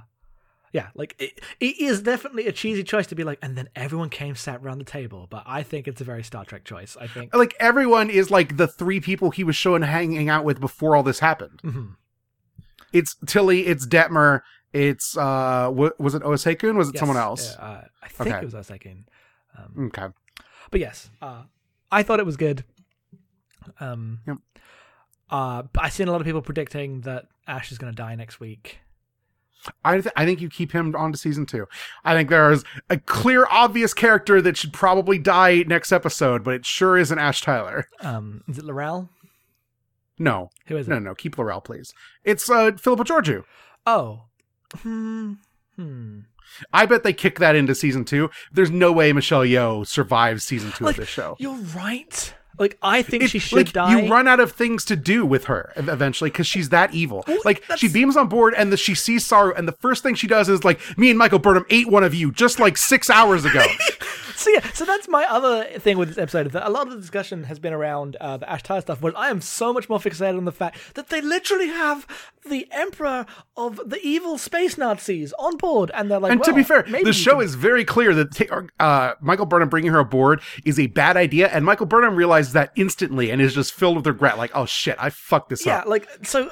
yeah, 0.74 0.90
like 0.96 1.16
it, 1.20 1.40
it 1.60 1.80
is 1.80 2.02
definitely 2.02 2.48
a 2.48 2.52
cheesy 2.52 2.84
choice 2.84 3.08
to 3.08 3.16
be 3.16 3.24
like, 3.24 3.40
and 3.42 3.56
then 3.58 3.70
everyone 3.76 4.10
came 4.10 4.36
sat 4.36 4.62
around 4.62 4.80
the 4.80 4.84
table. 4.86 5.28
But 5.30 5.44
I 5.46 5.64
think 5.64 5.88
it's 5.88 6.02
a 6.02 6.04
very 6.04 6.24
Star 6.24 6.44
Trek 6.46 6.64
choice. 6.66 6.98
I 7.00 7.08
think. 7.08 7.34
like 7.36 7.56
everyone 7.60 8.10
is 8.10 8.30
like 8.32 8.58
the 8.58 8.68
three 8.68 9.00
people 9.00 9.32
he 9.32 9.44
was 9.44 9.56
showing 9.56 9.82
hanging 9.82 10.30
out 10.30 10.44
with 10.44 10.60
before 10.60 10.96
all 10.96 11.04
this 11.04 11.20
happened. 11.20 11.62
Mhm. 11.64 11.96
It's 12.94 13.16
Tilly, 13.26 13.68
it's 13.68 13.86
Detmer, 13.86 14.42
it's 14.74 15.18
uh 15.18 15.70
wa- 15.74 15.92
was 16.00 16.16
it 16.16 16.22
Osekun? 16.24 16.76
Was 16.78 16.90
it 16.90 16.96
Yes, 16.96 17.00
someone 17.00 17.18
else? 17.18 17.56
yeah, 17.58 17.66
uh, 17.66 17.82
I 18.04 18.08
think 18.08 18.30
Okay. 18.36 18.40
it 18.42 18.46
was 18.46 18.56
was. 18.56 19.06
Um, 19.58 19.88
Okay. 19.88 20.08
but 20.72 20.80
yes, 20.80 21.10
uh, 21.22 21.44
I 21.92 22.04
thought 22.04 22.20
it 22.20 22.26
was 22.26 22.38
good. 22.38 22.64
Um, 23.80 24.22
Yep. 24.28 24.38
uh, 25.30 25.64
I've 25.78 25.94
seen 25.94 26.08
a 26.08 26.12
lot 26.12 26.22
of 26.22 26.26
people 26.26 26.42
predicting 26.42 27.02
that 27.02 27.26
Ash 27.48 27.72
is 27.72 27.78
going 27.78 27.92
to 27.92 27.96
die 27.96 28.16
next 28.16 28.40
week. 28.40 28.80
I 29.84 29.94
th- 30.02 30.14
I 30.16 30.26
think 30.26 30.42
you 30.42 30.50
keep 30.50 30.72
him 30.72 30.96
on 30.96 31.12
to 31.12 31.18
season 31.18 31.46
2. 31.46 31.66
I 32.04 32.14
think 32.14 32.30
there 32.30 32.52
is 32.52 32.64
a 32.90 32.98
clear 32.98 33.46
obvious 33.50 33.94
character 33.94 34.42
that 34.42 34.58
should 34.58 34.74
probably 34.74 35.18
die 35.18 35.64
next 35.68 35.92
episode, 35.92 36.44
but 36.44 36.54
it 36.56 36.66
sure 36.66 36.98
isn't 36.98 37.18
Ash 37.20 37.42
Tyler. 37.42 37.88
Um, 38.02 38.44
is 38.48 38.58
it 38.58 38.66
L'Rell? 38.66 39.10
No. 40.20 40.50
Who 40.68 40.78
is 40.78 40.88
it? 40.88 40.92
No, 40.92 41.00
no, 41.00 41.16
keep 41.16 41.38
L'Rell 41.38 41.62
please. 41.62 41.94
It's 42.24 42.50
uh 42.50 42.72
Philippa 42.78 43.04
Georgiou. 43.04 43.44
Oh, 43.86 44.24
hmm, 44.78 45.34
hmm. 45.76 46.20
I 46.74 46.86
bet 46.86 47.04
they 47.04 47.14
kick 47.14 47.40
that 47.40 47.56
into 47.56 47.76
season 47.76 48.06
2. 48.06 48.30
There's 48.52 48.72
no 48.72 48.92
way 48.92 49.12
Michelle 49.14 49.42
Yeoh 49.44 49.86
survives 49.86 50.44
season 50.44 50.72
2 50.72 50.86
Like, 50.86 50.96
of 50.96 51.00
this 51.02 51.10
show. 51.10 51.36
You're 51.40 51.56
right. 51.76 52.34
Like 52.60 52.78
I 52.82 53.02
think 53.02 53.24
It- 53.24 53.30
she 53.30 53.40
should 53.40 53.56
like, 53.58 53.74
die. 53.74 54.00
You 54.02 54.12
run 54.12 54.28
out 54.28 54.40
of 54.40 54.52
things 54.52 54.84
to 54.86 54.96
do 54.96 55.26
with 55.26 55.46
her 55.46 55.72
eventually 55.76 56.30
because 56.30 56.48
she's 56.48 56.70
that 56.70 56.94
evil. 56.94 57.26
like 57.46 57.64
she 57.76 57.88
beams 57.88 58.18
on 58.18 58.28
board 58.28 58.54
and 58.58 58.72
the, 58.74 58.78
she 58.78 58.96
sees 58.96 59.26
Saru, 59.26 59.54
and 59.54 59.68
the 59.68 59.74
first 59.74 60.04
thing 60.04 60.16
she 60.16 60.28
does 60.28 60.50
is 60.50 60.64
like, 60.64 60.80
"Me 60.98 61.10
and 61.10 61.18
Michael 61.20 61.40
Burnham 61.40 61.66
ate 61.70 61.88
one 61.90 62.04
of 62.04 62.14
you 62.14 62.32
just 62.32 62.60
like 62.60 62.78
six 62.78 63.10
hours 63.10 63.46
ago." 63.46 63.64
So 64.48 64.52
yeah, 64.52 64.72
so 64.72 64.86
that's 64.86 65.08
my 65.08 65.26
other 65.26 65.66
thing 65.80 65.98
with 65.98 66.10
this 66.10 66.18
episode. 66.20 66.52
That 66.52 66.68
a 66.68 66.70
lot 66.70 66.86
of 66.86 66.94
the 66.94 67.00
discussion 67.00 67.46
has 67.46 67.58
been 67.58 67.74
around 67.74 68.18
uh, 68.18 68.38
the 68.38 68.48
Ash 68.48 68.62
Tyler 68.62 68.82
stuff, 68.82 69.02
but 69.02 69.18
I 69.18 69.30
am 69.30 69.42
so 69.42 69.74
much 69.74 69.90
more 69.90 69.98
fixated 69.98 70.38
on 70.38 70.46
the 70.46 70.52
fact 70.52 70.94
that 70.94 71.10
they 71.10 71.22
literally 71.22 71.70
have 71.70 72.06
the 72.48 72.68
Emperor 72.72 73.26
of 73.58 73.82
the 73.84 74.00
evil 74.04 74.38
space 74.38 74.78
Nazis 74.78 75.34
on 75.40 75.58
board, 75.58 75.90
and 75.92 76.12
they're 76.12 76.20
like, 76.20 76.32
and 76.32 76.44
to 76.44 76.54
be 76.54 76.62
fair, 76.62 76.86
maybe 76.88 77.06
the 77.06 77.14
show 77.14 77.38
can- 77.38 77.46
is 77.46 77.56
very 77.56 77.84
clear 77.84 78.14
that 78.14 78.70
uh, 78.80 79.14
Michael 79.22 79.48
Burnham 79.48 79.70
bringing 79.70 79.92
her 79.92 80.00
aboard 80.00 80.42
is 80.64 80.80
a 80.80 80.86
bad 80.86 81.18
idea, 81.18 81.48
and 81.48 81.66
Michael 81.66 81.88
Burnham 81.88 82.16
realizes 82.16 82.54
that 82.54 82.72
instantly 82.76 83.32
and 83.32 83.42
is 83.42 83.56
just 83.56 83.74
filled 83.74 83.98
with 83.98 84.06
regret. 84.06 84.38
Like, 84.38 84.52
"Oh 84.54 84.68
shit, 84.68 84.98
I 85.00 85.10
fucked 85.10 85.50
this 85.50 85.66
yeah, 85.66 85.80
up." 85.80 85.86
Yeah, 85.86 85.90
like 85.90 86.08
so. 86.22 86.50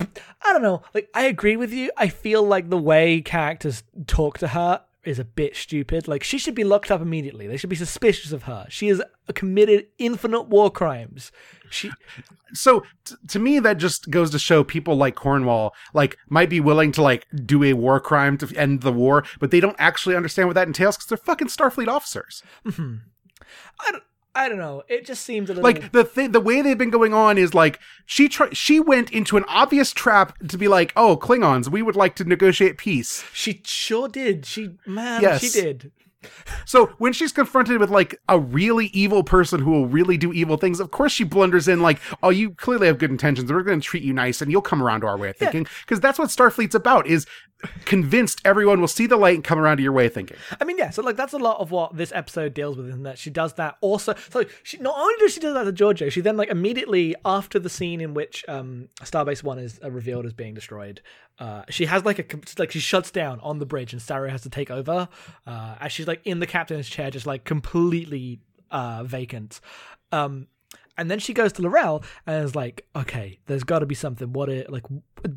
I 0.00 0.52
don't 0.52 0.62
know. 0.62 0.82
Like 0.94 1.08
I 1.14 1.26
agree 1.26 1.56
with 1.56 1.72
you. 1.72 1.92
I 1.96 2.08
feel 2.08 2.42
like 2.42 2.70
the 2.70 2.78
way 2.78 3.20
characters 3.20 3.84
talk 4.08 4.38
to 4.38 4.48
her 4.48 4.82
is 5.04 5.18
a 5.18 5.24
bit 5.24 5.56
stupid. 5.56 6.06
Like 6.06 6.22
she 6.22 6.38
should 6.38 6.54
be 6.54 6.64
locked 6.64 6.90
up 6.90 7.00
immediately. 7.00 7.46
They 7.46 7.56
should 7.56 7.70
be 7.70 7.76
suspicious 7.76 8.32
of 8.32 8.44
her. 8.44 8.66
She 8.68 8.88
has 8.88 9.02
committed 9.34 9.86
infinite 9.98 10.42
war 10.42 10.70
crimes. 10.70 11.32
She 11.70 11.90
so 12.52 12.84
t- 13.04 13.14
to 13.28 13.38
me 13.38 13.58
that 13.60 13.78
just 13.78 14.10
goes 14.10 14.30
to 14.30 14.38
show 14.38 14.64
people 14.64 14.96
like 14.96 15.14
cornwell 15.14 15.72
like 15.94 16.18
might 16.28 16.50
be 16.50 16.58
willing 16.58 16.90
to 16.92 17.02
like 17.02 17.26
do 17.44 17.62
a 17.62 17.74
war 17.74 18.00
crime 18.00 18.36
to 18.36 18.52
end 18.56 18.80
the 18.80 18.92
war 18.92 19.24
but 19.38 19.52
they 19.52 19.60
don't 19.60 19.76
actually 19.78 20.16
understand 20.16 20.48
what 20.48 20.54
that 20.54 20.66
entails 20.66 20.96
because 20.96 21.06
they're 21.06 21.16
fucking 21.16 21.46
starfleet 21.46 21.86
officers 21.86 22.42
mm-hmm. 22.66 22.96
I 23.78 23.92
don't, 23.92 24.02
I 24.34 24.48
don't 24.48 24.58
know. 24.58 24.84
It 24.88 25.04
just 25.04 25.24
seems 25.24 25.50
a 25.50 25.54
little 25.54 25.64
like 25.68 25.90
the 25.92 26.04
thing 26.04 26.30
the 26.32 26.40
way 26.40 26.62
they've 26.62 26.78
been 26.78 26.90
going 26.90 27.12
on 27.12 27.36
is 27.36 27.52
like 27.52 27.80
she 28.06 28.28
tr- 28.28 28.52
she 28.52 28.78
went 28.78 29.10
into 29.10 29.36
an 29.36 29.44
obvious 29.48 29.92
trap 29.92 30.38
to 30.48 30.56
be 30.56 30.68
like 30.68 30.92
oh 30.96 31.16
klingons 31.16 31.68
we 31.68 31.82
would 31.82 31.96
like 31.96 32.14
to 32.16 32.24
negotiate 32.24 32.78
peace 32.78 33.24
She 33.32 33.60
sure 33.64 34.08
did. 34.08 34.46
She 34.46 34.70
man, 34.86 35.20
Yes. 35.22 35.40
she 35.40 35.48
did. 35.60 35.90
so 36.66 36.86
when 36.98 37.12
she's 37.14 37.32
confronted 37.32 37.80
with 37.80 37.90
like 37.90 38.20
a 38.28 38.38
really 38.38 38.86
evil 38.88 39.24
person 39.24 39.60
who 39.62 39.70
will 39.70 39.86
really 39.86 40.16
do 40.18 40.32
evil 40.32 40.56
things 40.58 40.78
of 40.78 40.90
course 40.90 41.12
she 41.12 41.24
blunders 41.24 41.66
in 41.66 41.80
like 41.80 41.98
oh 42.22 42.28
you 42.28 42.50
clearly 42.50 42.86
have 42.86 42.98
good 42.98 43.10
intentions 43.10 43.50
we're 43.50 43.62
going 43.62 43.80
to 43.80 43.84
treat 43.86 44.02
you 44.02 44.12
nice 44.12 44.42
and 44.42 44.52
you'll 44.52 44.60
come 44.60 44.82
around 44.82 45.00
to 45.00 45.06
our 45.06 45.16
way 45.16 45.30
of 45.30 45.36
thinking 45.36 45.66
because 45.80 45.98
that's 45.98 46.18
what 46.18 46.28
starfleet's 46.28 46.74
about 46.74 47.06
is 47.06 47.26
convinced 47.84 48.40
everyone 48.44 48.80
will 48.80 48.88
see 48.88 49.06
the 49.06 49.16
light 49.16 49.34
and 49.34 49.44
come 49.44 49.58
around 49.58 49.76
to 49.76 49.82
your 49.82 49.92
way 49.92 50.06
of 50.06 50.14
thinking 50.14 50.36
I 50.60 50.64
mean, 50.64 50.78
yeah. 50.78 50.90
So 50.90 51.02
like 51.02 51.16
that's 51.16 51.32
a 51.32 51.38
lot 51.38 51.60
of 51.60 51.70
what 51.70 51.96
this 51.96 52.12
episode 52.12 52.54
deals 52.54 52.76
with, 52.76 52.90
in 52.90 53.02
that 53.04 53.18
she 53.18 53.30
does 53.30 53.54
that. 53.54 53.76
Also, 53.80 54.14
so 54.30 54.44
she 54.62 54.78
not 54.78 54.98
only 54.98 55.14
does 55.18 55.34
she 55.34 55.40
do 55.40 55.52
that 55.54 55.64
to 55.64 55.72
Georgiou, 55.72 56.10
she 56.10 56.20
then 56.20 56.36
like 56.36 56.48
immediately 56.48 57.14
after 57.24 57.58
the 57.58 57.68
scene 57.68 58.00
in 58.00 58.14
which 58.14 58.44
um 58.48 58.88
Starbase 59.02 59.42
One 59.42 59.58
is 59.58 59.80
uh, 59.82 59.90
revealed 59.90 60.26
as 60.26 60.32
being 60.32 60.54
destroyed, 60.54 61.00
uh, 61.38 61.62
she 61.68 61.86
has 61.86 62.04
like 62.04 62.18
a 62.18 62.38
like 62.58 62.70
she 62.70 62.80
shuts 62.80 63.10
down 63.10 63.40
on 63.40 63.58
the 63.58 63.66
bridge, 63.66 63.92
and 63.92 64.00
Saru 64.00 64.28
has 64.28 64.42
to 64.42 64.50
take 64.50 64.70
over. 64.70 65.08
Uh, 65.46 65.76
as 65.80 65.92
she's 65.92 66.06
like 66.06 66.20
in 66.24 66.40
the 66.40 66.46
captain's 66.46 66.88
chair, 66.88 67.10
just 67.10 67.26
like 67.26 67.44
completely 67.44 68.40
uh 68.70 69.02
vacant. 69.04 69.60
Um, 70.12 70.48
and 71.00 71.10
then 71.10 71.18
she 71.18 71.32
goes 71.32 71.52
to 71.54 71.62
L'Rell 71.62 72.04
and 72.26 72.44
is 72.44 72.54
like, 72.54 72.86
"Okay, 72.94 73.38
there's 73.46 73.64
got 73.64 73.78
to 73.78 73.86
be 73.86 73.94
something. 73.94 74.32
What 74.34 74.50
it 74.50 74.70
like? 74.70 74.84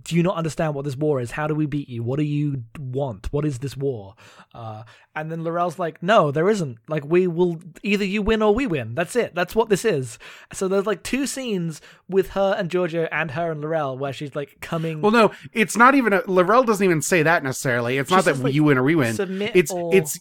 Do 0.03 0.15
you 0.15 0.21
not 0.23 0.35
understand 0.35 0.75
what 0.75 0.85
this 0.85 0.95
war 0.97 1.21
is? 1.21 1.31
How 1.31 1.47
do 1.47 1.55
we 1.55 1.65
beat 1.65 1.87
you? 1.89 2.03
What 2.03 2.19
do 2.19 2.25
you 2.25 2.63
want? 2.77 3.31
What 3.31 3.45
is 3.45 3.59
this 3.59 3.77
war?" 3.77 4.15
Uh, 4.53 4.83
and 5.15 5.31
then 5.31 5.43
L'Rell's 5.43 5.79
like, 5.79 6.03
"No, 6.03 6.31
there 6.31 6.49
isn't. 6.49 6.79
Like, 6.89 7.05
we 7.05 7.27
will 7.27 7.61
either 7.81 8.03
you 8.03 8.21
win 8.21 8.41
or 8.41 8.53
we 8.53 8.67
win. 8.67 8.93
That's 8.93 9.15
it. 9.15 9.33
That's 9.33 9.55
what 9.55 9.69
this 9.69 9.85
is." 9.85 10.19
So 10.51 10.67
there's 10.67 10.85
like 10.85 11.01
two 11.01 11.25
scenes 11.25 11.79
with 12.09 12.31
her 12.31 12.55
and 12.57 12.69
Georgiou 12.69 13.07
and 13.09 13.31
her 13.31 13.51
and 13.51 13.61
L'Rell 13.61 13.97
where 13.97 14.11
she's 14.11 14.35
like 14.35 14.57
coming. 14.59 15.01
Well, 15.01 15.11
no, 15.13 15.31
it's 15.53 15.77
not 15.77 15.95
even. 15.95 16.11
A, 16.11 16.23
L'Rell 16.27 16.65
doesn't 16.65 16.83
even 16.83 17.01
say 17.01 17.23
that 17.23 17.41
necessarily. 17.41 17.97
It's 17.97 18.11
not 18.11 18.25
says, 18.25 18.39
that 18.39 18.43
like, 18.43 18.53
you 18.53 18.65
win 18.65 18.77
or 18.77 18.83
we 18.83 18.95
win. 18.95 19.13
submit 19.13 19.55
It's 19.55 19.71
or- 19.71 19.95
it's 19.95 20.19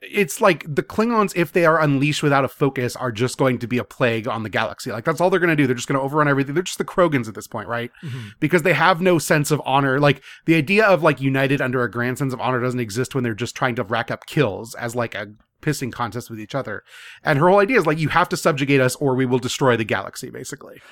it's 0.00 0.40
like 0.40 0.64
the 0.68 0.82
Klingons, 0.82 1.32
if 1.34 1.52
they 1.52 1.64
are 1.64 1.80
unleashed 1.80 2.22
without 2.22 2.44
a 2.44 2.48
focus, 2.48 2.94
are 2.96 3.12
just 3.12 3.38
going 3.38 3.58
to 3.58 3.66
be 3.66 3.78
a 3.78 3.84
plague 3.84 4.28
on 4.28 4.42
the 4.42 4.48
galaxy. 4.48 4.92
Like 4.92 5.04
that's 5.04 5.20
all 5.20 5.30
they're 5.30 5.40
going 5.40 5.50
to 5.50 5.56
do. 5.56 5.66
They're 5.66 5.76
just 5.76 5.88
going 5.88 5.98
to 5.98 6.04
overrun 6.04 6.28
everything. 6.28 6.54
They're 6.54 6.62
just 6.62 6.78
the 6.78 6.84
Krogans 6.84 7.28
at 7.28 7.34
this 7.34 7.46
point, 7.46 7.68
right? 7.68 7.90
Mm-hmm. 8.02 8.28
Because 8.40 8.62
they 8.62 8.74
have 8.74 9.00
no 9.00 9.18
sense 9.18 9.50
of 9.50 9.62
honor. 9.64 9.98
Like 9.98 10.22
the 10.46 10.54
idea 10.54 10.84
of 10.86 11.02
like 11.02 11.20
united 11.20 11.60
under 11.60 11.82
a 11.82 11.90
grand 11.90 12.18
sense 12.18 12.32
of 12.32 12.40
honor 12.40 12.60
doesn't 12.60 12.80
exist 12.80 13.14
when 13.14 13.24
they're 13.24 13.34
just 13.34 13.56
trying 13.56 13.74
to 13.76 13.84
rack 13.84 14.10
up 14.10 14.26
kills 14.26 14.74
as 14.74 14.94
like 14.94 15.14
a 15.14 15.28
pissing 15.62 15.92
contest 15.92 16.28
with 16.28 16.40
each 16.40 16.54
other. 16.54 16.82
And 17.24 17.38
her 17.38 17.48
whole 17.48 17.60
idea 17.60 17.78
is 17.78 17.86
like, 17.86 17.98
you 17.98 18.08
have 18.08 18.28
to 18.30 18.36
subjugate 18.36 18.80
us 18.80 18.96
or 18.96 19.14
we 19.14 19.26
will 19.26 19.38
destroy 19.38 19.76
the 19.76 19.84
galaxy, 19.84 20.28
basically. 20.28 20.82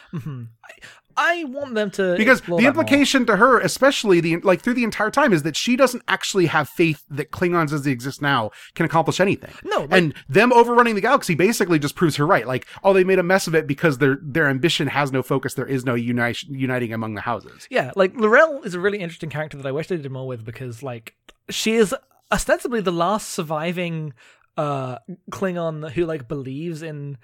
I 1.23 1.45
want 1.45 1.75
them 1.75 1.91
to 1.93 2.17
Because 2.17 2.41
the 2.41 2.65
implication 2.65 3.27
to 3.27 3.37
her, 3.37 3.61
especially 3.61 4.21
the 4.21 4.39
like 4.39 4.63
through 4.63 4.73
the 4.73 4.85
entire 4.85 5.11
time, 5.11 5.35
is 5.35 5.43
that 5.43 5.55
she 5.55 5.77
doesn't 5.77 6.03
actually 6.09 6.47
have 6.47 6.67
faith 6.67 7.05
that 7.11 7.31
Klingons 7.31 7.75
as 7.75 7.83
they 7.83 7.91
exist 7.91 8.23
now 8.23 8.51
can 8.75 8.87
accomplish 8.87 9.21
anything. 9.21 9.53
No, 9.63 9.81
like- 9.81 9.93
and 9.93 10.15
them 10.31 10.51
overrunning 10.51 10.95
the 10.95 11.03
galaxy 11.03 11.35
basically 11.35 11.79
just 11.79 11.95
proves 11.95 12.17
her 12.17 12.27
right. 12.27 12.47
Like, 12.47 12.67
oh, 12.83 12.95
they 12.95 13.05
made 13.05 13.19
a 13.19 13.23
mess 13.23 13.47
of 13.47 13.55
it 13.55 13.67
because 13.67 13.99
their 13.99 14.19
their 14.23 14.49
ambition 14.49 14.89
has 14.89 15.13
no 15.13 15.23
focus. 15.23 15.53
There 15.53 15.67
is 15.67 15.85
no 15.85 15.95
unite, 15.95 16.43
uniting 16.45 16.95
among 16.95 17.17
the 17.17 17.21
houses. 17.21 17.69
Yeah, 17.71 17.91
like 17.97 18.17
L'Rell 18.17 18.63
is 18.63 18.73
a 18.73 18.81
really 18.81 18.99
interesting 18.99 19.29
character 19.29 19.59
that 19.59 19.67
I 19.67 19.73
wish 19.73 19.89
they 19.89 19.99
did 19.99 20.11
more 20.11 20.27
with 20.27 20.43
because 20.43 20.83
like 20.83 21.17
she 21.51 21.73
is 21.75 21.95
ostensibly 22.33 22.81
the 22.81 22.93
last 22.93 23.29
surviving 23.29 24.15
uh 24.57 24.97
Klingon 25.31 25.91
who 25.91 26.07
like 26.07 26.29
believes 26.29 26.81
in 26.83 27.19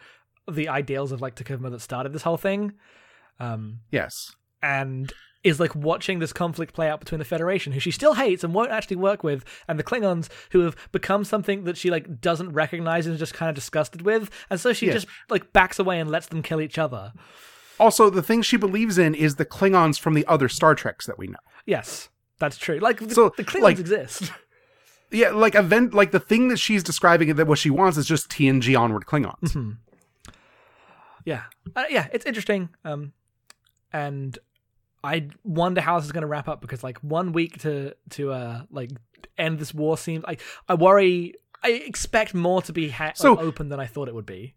the 0.51 0.69
ideals 0.69 1.13
of 1.13 1.23
like 1.23 1.35
T'Kuvma 1.35 1.71
that 1.71 1.81
started 1.81 2.13
this 2.13 2.23
whole 2.23 2.37
thing. 2.37 2.75
Um 3.41 3.81
Yes. 3.91 4.35
and 4.63 5.13
is 5.45 5.61
like 5.61 5.75
watching 5.77 6.19
this 6.19 6.33
conflict 6.33 6.75
play 6.75 6.89
out 6.89 6.99
between 6.99 7.21
the 7.21 7.25
Federation, 7.25 7.73
who 7.73 7.79
she 7.79 7.93
still 7.93 8.15
hates 8.15 8.43
and 8.43 8.53
won't 8.53 8.73
actually 8.73 8.97
work 8.97 9.23
with, 9.23 9.45
and 9.69 9.79
the 9.79 9.85
Klingons, 9.85 10.29
who 10.51 10.61
have 10.61 10.75
become 10.91 11.23
something 11.25 11.63
that 11.65 11.77
she 11.77 11.89
like 11.91 12.21
doesn't 12.21 12.53
recognize 12.53 13.07
and 13.07 13.13
is 13.15 13.21
just 13.21 13.35
kind 13.35 13.49
of 13.49 13.55
disgusted 13.55 14.03
with, 14.03 14.29
and 14.51 14.59
so 14.59 14.73
she 14.73 14.87
Yeah. 14.87 14.95
just 14.95 15.07
like 15.31 15.53
backs 15.53 15.79
away 15.79 16.01
and 16.01 16.11
lets 16.11 16.27
them 16.27 16.43
kill 16.43 16.61
each 16.61 16.79
other. 16.79 17.13
Also, 17.79 18.11
the 18.11 18.23
thing 18.23 18.43
she 18.43 18.57
believes 18.57 18.97
in 18.99 19.15
is 19.15 19.37
the 19.37 19.45
Klingons 19.47 20.01
from 20.01 20.15
the 20.15 20.27
other 20.27 20.49
Star 20.49 20.75
Treks 20.75 21.07
that 21.07 21.19
we 21.19 21.27
know. 21.29 21.37
Yes, 21.67 22.09
that's 22.41 22.57
true. 22.57 22.79
Like 22.79 22.99
the, 22.99 23.15
So, 23.15 23.33
the 23.37 23.45
Klingons 23.45 23.61
like- 23.63 23.79
exist. 23.79 24.33
Yeah, 25.13 25.31
like 25.31 25.55
event, 25.55 25.95
like 25.95 26.11
the 26.11 26.19
thing 26.19 26.49
that 26.49 26.59
she's 26.59 26.83
describing 26.83 27.33
that 27.37 27.47
what 27.47 27.59
she 27.61 27.71
wants 27.71 27.97
is 27.97 28.07
just 28.07 28.29
TNG 28.29 28.75
onward 28.77 29.05
Klingons. 29.07 29.39
Mm-hmm. 29.41 29.71
Yeah, 31.25 31.43
uh, 31.77 31.85
yeah, 31.89 32.09
it's 32.13 32.27
interesting. 32.27 32.71
Um, 32.85 33.13
and 33.97 34.39
I 35.03 35.29
wonder 35.45 35.81
how 35.81 35.97
this 35.99 36.07
is 36.07 36.13
going 36.13 36.23
to 36.23 36.27
wrap 36.29 36.49
up 36.49 36.61
because 36.61 36.83
like 36.83 36.99
one 36.99 37.33
week 37.33 37.59
to 37.61 37.95
to 38.11 38.33
uh 38.33 38.63
like 38.71 38.91
end 39.39 39.59
this 39.59 39.73
war 39.73 39.97
seems 39.97 40.25
like 40.25 40.41
I 40.69 40.75
worry. 40.75 41.35
I 41.63 41.71
expect 41.71 42.35
more 42.35 42.61
to 42.63 42.73
be 42.73 42.91
ha- 42.91 43.13
So- 43.15 43.33
like, 43.35 43.45
open 43.45 43.69
than 43.71 43.81
I 43.81 43.87
thought 43.87 44.09
it 44.09 44.15
would 44.15 44.27
be. 44.27 44.55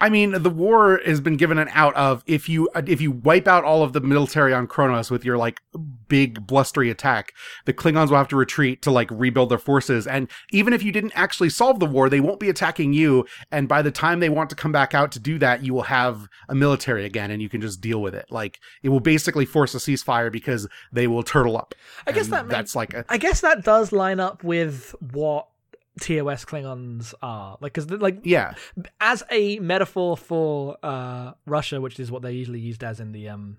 I 0.00 0.08
mean, 0.08 0.32
the 0.42 0.50
war 0.50 1.00
has 1.06 1.20
been 1.20 1.36
given 1.36 1.58
an 1.58 1.68
out 1.72 1.94
of 1.94 2.24
if 2.26 2.48
you 2.48 2.68
if 2.74 3.00
you 3.00 3.12
wipe 3.12 3.46
out 3.46 3.62
all 3.64 3.84
of 3.84 3.92
the 3.92 4.00
military 4.00 4.52
on 4.52 4.66
Kronos 4.66 5.12
with 5.12 5.24
your 5.24 5.36
like 5.38 5.60
big 6.12 6.46
blustery 6.46 6.90
attack, 6.90 7.32
the 7.64 7.72
Klingons 7.72 8.10
will 8.10 8.18
have 8.18 8.28
to 8.28 8.36
retreat 8.36 8.82
to 8.82 8.90
like 8.90 9.08
rebuild 9.10 9.48
their 9.48 9.56
forces. 9.56 10.06
And 10.06 10.28
even 10.50 10.74
if 10.74 10.82
you 10.82 10.92
didn't 10.92 11.14
actually 11.14 11.48
solve 11.48 11.80
the 11.80 11.86
war, 11.86 12.10
they 12.10 12.20
won't 12.20 12.38
be 12.38 12.50
attacking 12.50 12.92
you. 12.92 13.24
And 13.50 13.66
by 13.66 13.80
the 13.80 13.90
time 13.90 14.20
they 14.20 14.28
want 14.28 14.50
to 14.50 14.54
come 14.54 14.72
back 14.72 14.92
out 14.92 15.10
to 15.12 15.18
do 15.18 15.38
that, 15.38 15.64
you 15.64 15.72
will 15.72 15.84
have 15.84 16.28
a 16.50 16.54
military 16.54 17.06
again, 17.06 17.30
and 17.30 17.40
you 17.40 17.48
can 17.48 17.62
just 17.62 17.80
deal 17.80 18.02
with 18.02 18.14
it. 18.14 18.26
Like 18.28 18.60
it 18.82 18.90
will 18.90 19.00
basically 19.00 19.46
force 19.46 19.74
a 19.74 19.78
ceasefire 19.78 20.30
because 20.30 20.68
they 20.92 21.06
will 21.06 21.22
turtle 21.22 21.56
up. 21.56 21.74
I 22.06 22.12
guess 22.12 22.26
that 22.28 22.46
that's 22.50 22.76
like 22.76 22.92
a 22.92 23.06
I 23.08 23.16
guess 23.16 23.40
that 23.40 23.64
does 23.64 23.90
line 23.90 24.20
up 24.20 24.44
with 24.44 24.94
what 25.00 25.48
TOS 25.98 26.44
Klingons 26.44 27.14
are 27.22 27.56
like 27.62 27.72
because 27.72 27.90
like 27.90 28.18
yeah. 28.24 28.52
as 29.00 29.22
a 29.30 29.58
metaphor 29.60 30.18
for 30.18 30.76
uh 30.82 31.32
Russia, 31.46 31.80
which 31.80 31.98
is 31.98 32.10
what 32.10 32.20
they're 32.20 32.30
usually 32.30 32.60
used 32.60 32.84
as 32.84 33.00
in 33.00 33.12
the 33.12 33.30
um 33.30 33.56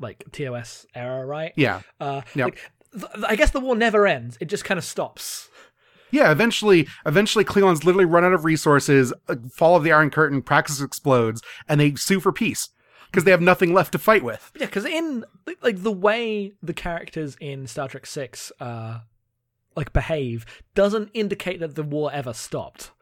like 0.00 0.24
TOS 0.32 0.86
era, 0.94 1.24
right? 1.24 1.52
Yeah. 1.56 1.80
Uh, 2.00 2.22
Yep. 2.34 2.44
like, 2.46 2.72
th- 2.92 3.24
I 3.26 3.36
guess 3.36 3.50
the 3.50 3.60
war 3.60 3.76
never 3.76 4.06
ends. 4.06 4.36
It 4.40 4.46
just 4.46 4.64
kind 4.64 4.78
of 4.78 4.84
stops. 4.84 5.48
Yeah, 6.10 6.30
eventually, 6.30 6.86
eventually, 7.06 7.44
Klingons 7.44 7.84
literally 7.84 8.04
run 8.04 8.24
out 8.24 8.32
of 8.32 8.44
resources. 8.44 9.12
uh, 9.28 9.36
Fall 9.52 9.74
of 9.76 9.82
the 9.82 9.90
Iron 9.92 10.10
Curtain, 10.10 10.42
Praxis 10.42 10.80
explodes, 10.80 11.42
and 11.68 11.80
they 11.80 11.94
sue 11.96 12.20
for 12.20 12.30
peace 12.32 12.68
because 13.10 13.24
they 13.24 13.30
have 13.32 13.40
nothing 13.40 13.72
left 13.74 13.92
to 13.92 13.98
fight 13.98 14.22
with. 14.22 14.52
Yeah, 14.58 14.66
because 14.66 14.84
in 14.84 15.24
like, 15.46 15.58
like 15.62 15.82
the 15.82 15.90
way 15.92 16.52
the 16.62 16.72
characters 16.74 17.36
in 17.40 17.66
Star 17.66 17.88
Trek 17.88 18.06
Six 18.06 18.52
uh 18.60 19.00
like 19.76 19.92
behave 19.92 20.46
doesn't 20.76 21.10
indicate 21.14 21.58
that 21.58 21.74
the 21.74 21.82
war 21.82 22.12
ever 22.12 22.32
stopped. 22.32 22.92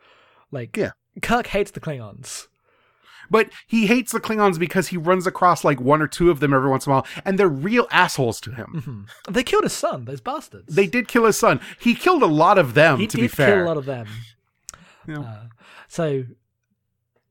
Like 0.51 0.75
Yeah. 0.77 0.93
Kirk 1.21 1.49
hates 1.49 1.71
the 1.71 1.81
Klingons. 1.81 2.47
But 3.33 3.49
he 3.67 3.87
hates 3.87 4.13
the 4.13 4.21
Klingons 4.21 4.59
because 4.59 4.89
he 4.89 4.99
runs 4.99 5.27
across 5.27 5.65
like 5.65 5.81
one 5.81 6.03
or 6.03 6.07
two 6.07 6.31
of 6.31 6.41
them 6.41 6.53
every 6.53 6.69
once 6.69 6.87
in 6.87 6.93
a 6.93 6.97
while, 6.97 7.07
and 7.25 7.39
they're 7.39 7.49
real 7.49 7.89
assholes 7.91 8.41
to 8.43 8.53
him. 8.53 9.07
They 9.29 9.43
killed 9.43 9.65
his 9.65 9.73
son. 9.73 10.05
Those 10.05 10.21
bastards. 10.21 10.75
They 10.75 10.87
did 10.87 11.09
kill 11.09 11.25
his 11.25 11.39
son. 11.39 11.61
He 11.81 11.95
killed 11.95 12.23
a 12.23 12.27
lot 12.27 12.59
of 12.59 12.75
them, 12.75 12.99
he 12.99 13.07
to 13.07 13.17
be 13.17 13.29
fair. 13.29 13.57
kill 13.57 13.65
a 13.65 13.69
lot 13.69 13.79
of 13.79 13.87
them. 13.87 14.07
Yeah. 15.09 15.21
Uh, 15.21 15.45
so, 15.89 16.25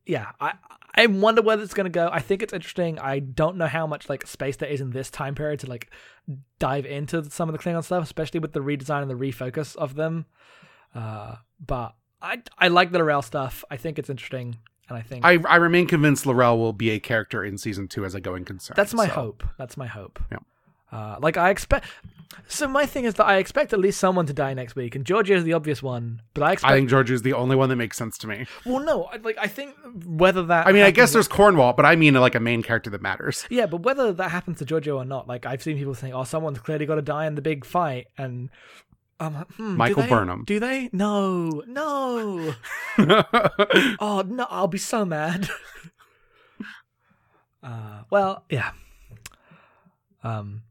yeah, 0.06 0.32
I 0.42 0.54
I 0.96 1.06
wonder 1.06 1.42
where 1.42 1.60
it's 1.60 1.74
going 1.74 1.86
to 1.86 1.90
go. 1.92 2.10
I 2.12 2.20
think 2.20 2.42
it's 2.44 2.52
interesting. 2.52 3.00
I 3.00 3.20
don't 3.20 3.58
know 3.58 3.68
how 3.68 3.88
much 3.88 4.10
like 4.10 4.28
space 4.28 4.58
there 4.58 4.70
is 4.70 4.82
in 4.82 4.90
this 4.90 5.10
time 5.10 5.36
period 5.36 5.60
to 5.62 5.68
like 5.68 5.90
dive 6.60 6.86
into 6.86 7.30
some 7.30 7.48
of 7.48 7.54
the 7.54 7.60
Klingon 7.60 7.84
stuff, 7.84 8.04
especially 8.04 8.40
with 8.40 8.54
the 8.54 8.60
redesign 8.60 9.04
and 9.04 9.10
the 9.12 9.16
refocus 9.16 9.76
of 9.76 9.96
them. 9.96 10.26
Uh, 10.94 11.36
but 11.66 11.96
I 12.22 12.42
I 12.58 12.68
like 12.68 12.92
the 12.92 13.00
L'Rell 13.00 13.22
stuff. 13.22 13.64
I 13.72 13.78
think 13.78 13.98
it's 14.00 14.10
interesting, 14.10 14.58
and 14.92 14.98
I 14.98 15.02
think 15.02 15.26
I, 15.26 15.40
I 15.48 15.56
remain 15.56 15.88
convinced 15.88 16.26
L'Rell 16.26 16.58
will 16.58 16.74
be 16.74 16.90
a 16.92 17.00
character 17.00 17.44
in 17.44 17.58
season 17.58 17.88
two 17.88 18.06
as 18.06 18.14
a 18.14 18.20
going 18.22 18.46
concern. 18.46 18.76
that's 18.76 18.94
my 18.94 19.08
so- 19.08 19.14
hope. 19.14 19.44
That's 19.58 19.78
my 19.78 19.88
hope. 19.88 20.20
Yeah. 20.32 20.40
Uh, 20.92 21.16
like 21.22 21.38
I 21.38 21.50
expect. 21.52 21.86
So 22.48 22.68
my 22.68 22.86
thing 22.86 23.06
is 23.06 23.14
that 23.16 23.26
I 23.26 23.38
expect 23.38 23.72
at 23.74 23.80
least 23.80 23.98
someone 24.00 24.26
to 24.26 24.34
die 24.34 24.54
next 24.54 24.76
week, 24.76 24.94
and 24.96 25.06
Georgiou 25.06 25.36
is 25.38 25.44
the 25.46 25.54
obvious 25.54 25.82
one. 25.82 26.22
But 26.34 26.44
I 26.44 26.52
expect. 26.54 26.72
I 26.72 26.76
think 26.76 26.90
George 26.90 27.12
is 27.12 27.22
the 27.22 27.32
only 27.34 27.56
one 27.56 27.70
that 27.70 27.76
makes 27.78 27.98
sense 27.98 28.18
to 28.20 28.28
me. 28.28 28.46
well, 28.66 28.84
no, 28.84 29.06
I- 29.06 29.18
like 29.18 29.38
I 29.40 29.48
think 29.48 29.76
whether 30.06 30.44
that. 30.44 30.68
I 30.68 30.74
mean, 30.74 30.84
I 30.84 30.92
guess 30.92 31.14
there's 31.14 31.30
Cornwell, 31.30 31.72
but 31.74 31.86
I 31.86 31.96
mean 31.96 32.14
like 32.16 32.36
a 32.36 32.40
main 32.42 32.62
character 32.62 32.90
that 32.90 33.02
matters. 33.02 33.46
Yeah, 33.50 33.68
but 33.68 33.84
whether 33.84 34.12
that 34.14 34.32
happens 34.32 34.60
to 34.60 34.66
Georgiou 34.66 34.98
or 34.98 35.06
not, 35.06 35.28
like 35.30 35.46
I've 35.46 35.62
seen 35.64 35.78
people 35.78 35.96
saying, 35.96 36.14
"Oh, 36.14 36.26
someone's 36.26 36.60
clearly 36.60 36.86
got 36.86 36.96
to 36.96 37.02
die 37.02 37.26
in 37.26 37.36
the 37.36 37.42
big 37.42 37.64
fight," 37.66 38.08
and 38.18 38.50
Like, 39.30 39.52
hmm, 39.54 39.72
do 39.72 39.78
Michael 39.78 40.04
they? 40.04 40.10
Burnham. 40.10 40.44
Do 40.46 40.60
they? 40.60 40.90
No, 40.92 41.64
no. 41.68 42.56
oh 44.00 44.24
no, 44.28 44.48
I'll 44.50 44.68
be 44.68 44.78
so 44.78 45.06
mad. 45.06 45.50
uh, 47.64 48.04
well, 48.10 48.46
yeah. 48.50 48.72
Um, 50.24 50.64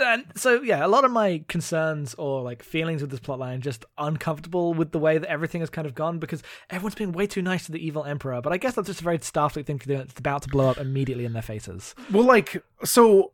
and 0.00 0.24
so 0.34 0.62
yeah, 0.62 0.84
a 0.84 0.88
lot 0.88 1.04
of 1.04 1.10
my 1.10 1.44
concerns 1.48 2.14
or 2.14 2.42
like 2.42 2.62
feelings 2.62 3.02
with 3.02 3.10
this 3.10 3.20
plotline 3.20 3.60
just 3.60 3.84
uncomfortable 3.98 4.72
with 4.72 4.92
the 4.92 4.98
way 4.98 5.18
that 5.18 5.28
everything 5.28 5.60
has 5.60 5.70
kind 5.70 5.86
of 5.86 5.94
gone 5.94 6.18
because 6.18 6.42
everyone's 6.70 6.94
been 6.94 7.12
way 7.12 7.26
too 7.26 7.42
nice 7.42 7.66
to 7.66 7.72
the 7.72 7.84
evil 7.84 8.04
emperor. 8.04 8.40
But 8.40 8.52
I 8.52 8.56
guess 8.56 8.74
that's 8.74 8.86
just 8.86 9.00
a 9.00 9.04
very 9.04 9.18
Starfleet 9.18 9.66
thing 9.66 9.78
to 9.78 9.88
do. 9.88 9.96
It's 9.96 10.18
about 10.18 10.42
to 10.42 10.48
blow 10.48 10.68
up 10.68 10.78
immediately 10.78 11.24
in 11.24 11.32
their 11.32 11.42
faces. 11.42 11.94
Well, 12.10 12.24
like 12.24 12.62
so, 12.82 13.32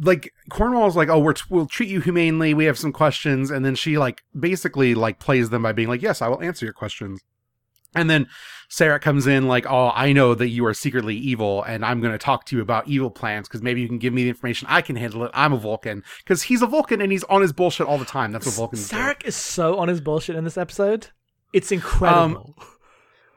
like 0.00 0.32
Cornwell's 0.50 0.96
like, 0.96 1.08
oh, 1.08 1.18
we're 1.18 1.34
we'll 1.48 1.66
treat 1.66 1.88
you 1.88 2.00
humanely. 2.00 2.54
We 2.54 2.64
have 2.64 2.78
some 2.78 2.92
questions, 2.92 3.50
and 3.50 3.64
then 3.64 3.74
she 3.74 3.98
like 3.98 4.22
basically 4.38 4.94
like 4.94 5.18
plays 5.18 5.50
them 5.50 5.62
by 5.62 5.72
being 5.72 5.88
like, 5.88 6.02
yes, 6.02 6.22
I 6.22 6.28
will 6.28 6.42
answer 6.42 6.66
your 6.66 6.72
questions. 6.72 7.20
And 7.94 8.08
then 8.08 8.26
Sarek 8.70 9.02
comes 9.02 9.26
in 9.26 9.48
like, 9.48 9.66
oh, 9.70 9.92
I 9.94 10.14
know 10.14 10.34
that 10.34 10.48
you 10.48 10.64
are 10.64 10.72
secretly 10.72 11.14
evil, 11.14 11.62
and 11.62 11.84
I'm 11.84 12.00
going 12.00 12.12
to 12.12 12.18
talk 12.18 12.46
to 12.46 12.56
you 12.56 12.62
about 12.62 12.88
evil 12.88 13.10
plans 13.10 13.48
because 13.48 13.60
maybe 13.60 13.82
you 13.82 13.88
can 13.88 13.98
give 13.98 14.14
me 14.14 14.22
the 14.22 14.30
information. 14.30 14.66
I 14.70 14.80
can 14.80 14.96
handle 14.96 15.24
it. 15.24 15.30
I'm 15.34 15.52
a 15.52 15.58
Vulcan 15.58 16.02
because 16.24 16.44
he's 16.44 16.62
a 16.62 16.66
Vulcan 16.66 17.02
and 17.02 17.12
he's 17.12 17.24
on 17.24 17.42
his 17.42 17.52
bullshit 17.52 17.86
all 17.86 17.98
the 17.98 18.06
time. 18.06 18.32
That's 18.32 18.46
what 18.46 18.54
Vulcans 18.54 18.88
do. 18.88 18.96
Sarek 18.96 19.24
is 19.26 19.36
so 19.36 19.78
on 19.78 19.88
his 19.88 20.00
bullshit 20.00 20.36
in 20.36 20.44
this 20.44 20.56
episode. 20.56 21.08
It's 21.52 21.70
incredible. 21.70 22.56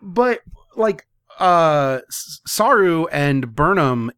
but 0.01 0.39
like 0.77 1.05
uh 1.37 1.99
Saru 2.09 3.07
and 3.07 3.53
Burnham 3.53 4.11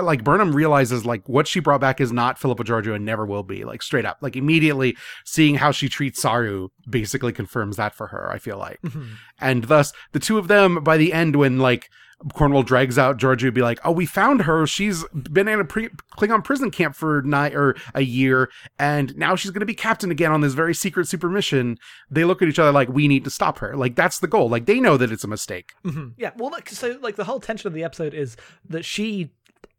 like 0.00 0.24
Burnham 0.24 0.54
realizes 0.54 1.04
like 1.06 1.28
what 1.28 1.46
she 1.46 1.60
brought 1.60 1.80
back 1.80 2.00
is 2.00 2.10
not 2.12 2.38
Philippa 2.38 2.64
Georgiou 2.64 2.94
and 2.94 3.04
never 3.04 3.24
will 3.26 3.42
be 3.42 3.64
like 3.64 3.82
straight 3.82 4.04
up. 4.04 4.18
Like 4.20 4.36
immediately 4.36 4.96
seeing 5.24 5.54
how 5.56 5.70
she 5.70 5.88
treats 5.88 6.20
Saru 6.20 6.68
basically 6.88 7.32
confirms 7.32 7.76
that 7.76 7.94
for 7.94 8.08
her 8.08 8.30
I 8.32 8.38
feel 8.38 8.58
like. 8.58 8.80
Mhm. 8.82 9.06
and 9.40 9.64
thus 9.64 9.92
the 10.12 10.18
two 10.18 10.38
of 10.38 10.48
them 10.48 10.82
by 10.82 10.96
the 10.96 11.12
end 11.12 11.36
when 11.36 11.58
like 11.58 11.88
Cornwell 12.32 12.62
drags 12.62 12.96
out 12.96 13.18
Georgiou 13.18 13.52
be 13.52 13.60
like 13.60 13.78
oh 13.84 13.90
we 13.92 14.06
found 14.06 14.42
her. 14.42 14.66
She's 14.66 15.04
been 15.30 15.46
in 15.48 15.60
a 15.60 15.64
pre- 15.64 15.90
Klingon 16.16 16.42
prison 16.42 16.70
camp 16.70 16.94
for 16.96 17.22
nine 17.22 17.54
or 17.54 17.74
a 17.94 18.00
year 18.02 18.50
and 18.78 19.14
now 19.16 19.36
she's 19.36 19.50
going 19.50 19.60
to 19.60 19.66
be 19.66 19.74
captain 19.74 20.10
again 20.10 20.32
on 20.32 20.40
this 20.40 20.54
very 20.54 20.74
secret 20.74 21.06
super 21.06 21.28
mission 21.28 21.76
they 22.10 22.24
look 22.24 22.40
at 22.40 22.48
each 22.48 22.58
other 22.58 22.72
like 22.72 22.88
we 22.88 23.08
need 23.08 23.24
to 23.24 23.30
stop 23.30 23.58
her. 23.58 23.76
Like 23.76 23.94
that's 23.94 24.20
the 24.20 24.28
goal. 24.28 24.48
Like 24.48 24.66
they 24.66 24.80
know 24.80 24.96
that 24.96 25.12
it's 25.12 25.24
a 25.24 25.28
mistake. 25.28 25.72
Mhm. 25.84 26.12
Yeah, 26.16 26.30
well, 26.36 26.50
like, 26.50 26.68
so 26.70 26.98
like 27.02 27.16
the 27.16 27.24
whole 27.24 27.40
tension 27.40 27.66
of 27.68 27.74
the 27.74 27.84
episode 27.84 28.14
is 28.14 28.36
that 28.68 28.84
she 28.84 29.32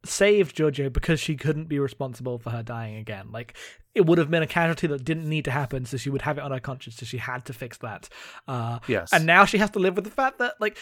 saved 0.05 0.55
Georgiou 0.55 0.91
because 0.91 1.19
she 1.19 1.35
couldn't 1.35 1.65
be 1.67 1.79
responsible 1.79 2.37
for 2.39 2.49
her 2.51 2.63
dying 2.63 2.95
again. 2.95 3.27
Like 3.31 3.55
it 3.93 4.05
would 4.05 4.17
have 4.17 4.29
been 4.29 4.43
a 4.43 4.47
casualty 4.47 4.87
that 4.87 5.03
didn't 5.05 5.27
need 5.29 5.45
to 5.45 5.51
happen, 5.51 5.85
so 5.85 5.97
she 5.97 6.09
would 6.09 6.21
have 6.23 6.37
it 6.37 6.43
on 6.43 6.51
her 6.51 6.59
conscience, 6.59 6.97
so 6.97 7.05
she 7.05 7.17
had 7.17 7.45
to 7.45 7.53
fix 7.53 7.77
that. 7.79 8.09
Uh, 8.47 8.79
Yes. 8.87 9.11
and 9.13 9.25
now 9.25 9.45
she 9.45 9.57
has 9.57 9.69
to 9.71 9.79
live 9.79 9.95
with 9.95 10.05
the 10.05 10.11
fact 10.11 10.39
that 10.39 10.53
like, 10.59 10.77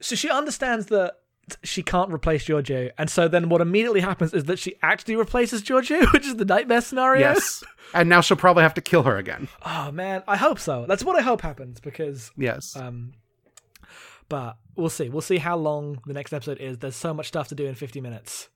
so 0.00 0.16
she 0.16 0.28
understands 0.30 0.86
that 0.86 1.14
she 1.62 1.82
can't 1.82 2.10
replace 2.12 2.44
Georgiou, 2.46 2.90
and 2.98 3.10
so 3.10 3.28
then 3.28 3.48
what 3.50 3.60
immediately 3.60 4.00
happens 4.00 4.32
is 4.34 4.44
that 4.44 4.58
she 4.58 4.74
actually 4.82 5.14
replaces 5.16 5.62
Georgiou, 5.62 6.10
which 6.12 6.26
is 6.26 6.36
the 6.36 6.44
nightmare 6.44 6.80
scenario. 6.80 7.20
Yes. 7.20 7.62
And 7.92 8.08
now 8.08 8.20
she'll 8.22 8.36
probably 8.36 8.62
have 8.62 8.74
to 8.74 8.80
kill 8.80 9.02
her 9.04 9.16
again. 9.18 9.48
Oh 9.64 9.92
man, 9.92 10.22
I 10.26 10.36
hope 10.36 10.58
so. 10.58 10.86
That's 10.88 11.04
what 11.04 11.16
I 11.16 11.22
hope 11.22 11.42
happens 11.42 11.80
because 11.80 12.32
Yes. 12.36 12.74
um 12.76 13.12
but 14.28 14.56
we'll 14.76 14.88
see. 14.90 15.08
We'll 15.08 15.20
see 15.22 15.38
how 15.38 15.56
long 15.56 16.00
the 16.06 16.12
next 16.14 16.32
episode 16.32 16.58
is. 16.58 16.78
There's 16.78 16.96
so 16.96 17.12
much 17.14 17.28
stuff 17.28 17.48
to 17.48 17.54
do 17.54 17.66
in 17.66 17.74
50 17.74 18.00
minutes. 18.00 18.48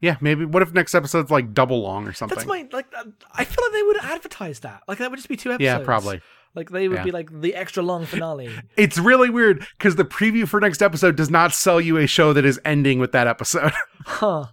yeah, 0.00 0.16
maybe. 0.20 0.44
What 0.44 0.62
if 0.62 0.72
next 0.72 0.94
episode's 0.94 1.30
like 1.30 1.54
double 1.54 1.80
long 1.82 2.06
or 2.06 2.12
something? 2.12 2.36
That's 2.36 2.46
my 2.48 2.68
like 2.72 2.86
uh, 2.96 3.04
I 3.32 3.44
feel 3.44 3.64
like 3.64 3.72
they 3.72 3.82
would 3.82 3.96
advertise 3.98 4.60
that. 4.60 4.82
Like 4.88 4.98
that 4.98 5.10
would 5.10 5.16
just 5.16 5.28
be 5.28 5.36
two 5.36 5.50
episodes. 5.52 5.64
yeah, 5.64 5.78
probably. 5.84 6.20
Like 6.54 6.70
they 6.70 6.88
would 6.88 6.96
Yeah. 6.98 7.04
be 7.04 7.10
like 7.10 7.28
the 7.40 7.54
extra 7.54 7.82
long 7.82 8.06
finale. 8.06 8.50
It's 8.76 8.98
really 8.98 9.28
weird 9.30 9.66
because 9.78 9.96
the 9.96 10.04
preview 10.04 10.48
for 10.48 10.58
next 10.60 10.80
episode 10.82 11.14
does 11.16 11.30
not 11.30 11.52
sell 11.52 11.80
you 11.80 11.98
a 11.98 12.06
show 12.06 12.32
that 12.32 12.44
is 12.46 12.58
ending 12.64 12.98
with 12.98 13.12
that 13.12 13.26
episode. 13.26 13.72
huh. 14.06 14.46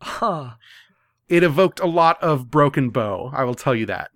Huh. 0.00 0.50
It 1.28 1.42
evoked 1.42 1.80
a 1.80 1.86
lot 1.86 2.22
of 2.22 2.50
Broken 2.50 2.90
Bow. 2.90 3.30
I 3.34 3.44
will 3.44 3.54
tell 3.54 3.74
you 3.74 3.86
that. 3.86 4.10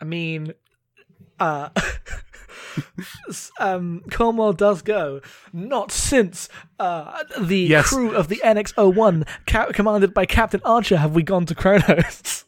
I 0.00 0.04
mean, 0.04 0.52
uh, 1.40 1.70
um, 3.58 4.02
Cornwell 4.10 4.52
does 4.52 4.82
go. 4.82 5.20
Not 5.52 5.90
since 5.92 6.48
uh, 6.78 7.22
the 7.40 7.58
Yes. 7.58 7.88
crew 7.88 8.14
of 8.14 8.28
the 8.28 8.40
NX-01, 8.44 9.26
ca- 9.46 9.72
commanded 9.72 10.12
by 10.14 10.26
Captain 10.26 10.60
Archer, 10.64 10.96
have 10.96 11.14
we 11.14 11.22
gone 11.22 11.46
to 11.46 11.54
Kronos. 11.54 12.44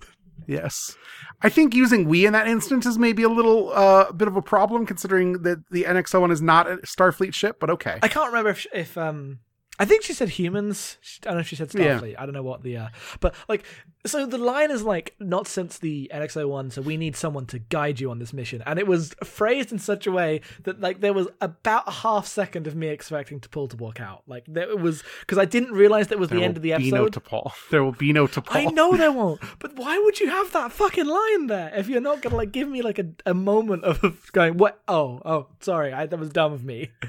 Yes. 0.47 0.97
I 1.43 1.49
think 1.49 1.75
using 1.75 2.07
we 2.09 2.27
in 2.27 2.33
that 2.35 2.47
instance 2.49 2.87
is 2.87 2.99
maybe 2.99 3.23
a 3.23 3.29
little 3.29 3.71
uh, 3.73 4.13
bit 4.13 4.29
of 4.29 4.37
a 4.37 4.43
problem 4.43 4.87
considering 4.87 5.43
that 5.43 5.59
the 5.71 5.85
NX-01 5.85 6.31
is 6.33 6.41
not 6.43 6.71
a 6.71 6.77
Starfleet 6.79 7.35
ship, 7.35 7.57
but 7.61 7.71
okay. 7.71 7.99
I 8.03 8.09
can't 8.09 8.29
remember 8.29 8.51
if, 8.51 8.67
if 8.73 8.97
um, 8.99 9.41
I 9.79 9.85
think 9.85 10.05
she 10.05 10.13
said 10.13 10.29
humans. 10.29 10.99
I 11.23 11.27
don't 11.27 11.35
know 11.35 11.41
if 11.41 11.49
she 11.49 11.57
said 11.57 11.75
Yeah. 11.75 12.01
I 12.19 12.27
don't 12.27 12.33
know 12.33 12.43
what 12.43 12.63
the, 12.63 12.77
uh, 12.77 12.89
but 13.19 13.35
like, 13.49 13.65
so 14.07 14.25
the 14.25 14.39
line 14.39 14.71
is 14.71 14.83
like, 14.83 15.15
not 15.19 15.49
since 15.49 15.79
the 15.79 16.11
NX-01, 16.15 16.73
so 16.73 16.83
we 16.83 16.97
need 16.97 17.17
someone 17.17 17.47
to 17.47 17.59
guide 17.59 17.99
you 17.99 18.11
on 18.11 18.21
this 18.21 18.33
mission. 18.33 18.63
And 18.67 18.79
it 18.79 18.87
was 18.87 19.15
phrased 19.25 19.73
in 19.73 19.81
such 19.81 20.07
a 20.07 20.13
way 20.13 20.43
that 20.63 20.81
like 20.81 21.01
there 21.01 21.13
was 21.13 21.27
about 21.41 21.89
a 21.89 21.91
half 21.91 22.27
second 22.27 22.67
of 22.67 22.77
me 22.77 22.89
expecting 22.89 23.41
to 23.41 23.49
T'Pol 23.49 23.71
to 23.71 23.77
walk 23.77 24.01
out. 24.01 24.23
Like 24.29 24.45
there 24.47 24.71
it 24.71 24.79
was, 24.79 25.03
because 25.21 25.39
I 25.39 25.45
didn't 25.45 25.73
realize 25.73 26.09
that 26.09 26.19
was 26.19 26.29
There 26.29 26.39
the 26.39 26.45
end 26.45 26.57
of 26.57 26.63
the 26.63 26.73
episode. 26.73 26.95
There 26.95 27.03
will 27.03 27.11
be 27.11 27.13
no. 27.13 27.21
T'Pol. 27.21 27.53
There 27.71 27.85
will 27.85 27.93
be 27.93 28.13
no 28.13 28.27
to 28.29 28.43
T'Pol. 28.43 28.57
I 28.57 28.65
know 28.67 28.97
there 28.97 29.11
won't, 29.13 29.41
but 29.59 29.75
why 29.77 29.99
would 29.99 30.21
you 30.21 30.29
have 30.29 30.53
that 30.53 30.71
fucking 30.71 31.07
line 31.07 31.47
there 31.49 31.73
if 31.75 31.89
you're 31.89 32.01
not 32.01 32.23
gonna 32.23 32.37
like 32.37 32.53
give 32.53 32.69
me 32.69 32.83
like 32.83 32.99
a, 32.99 33.07
a 33.27 33.35
moment 33.35 33.85
of 33.85 34.31
going 34.33 34.57
what? 34.57 34.81
Oh, 34.87 35.21
oh, 35.25 35.49
sorry, 35.61 35.93
I, 35.93 36.07
that 36.07 36.19
was 36.19 36.31
dumb 36.31 36.53
of 36.53 36.65
me. 36.65 36.91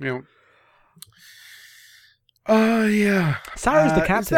You 0.00 0.06
know. 0.06 0.22
Uh, 2.48 2.86
yeah. 2.90 3.36
Sarah's 3.56 3.92
Uh, 3.92 3.96
the 3.96 4.00
is 4.02 4.06
captain. 4.06 4.34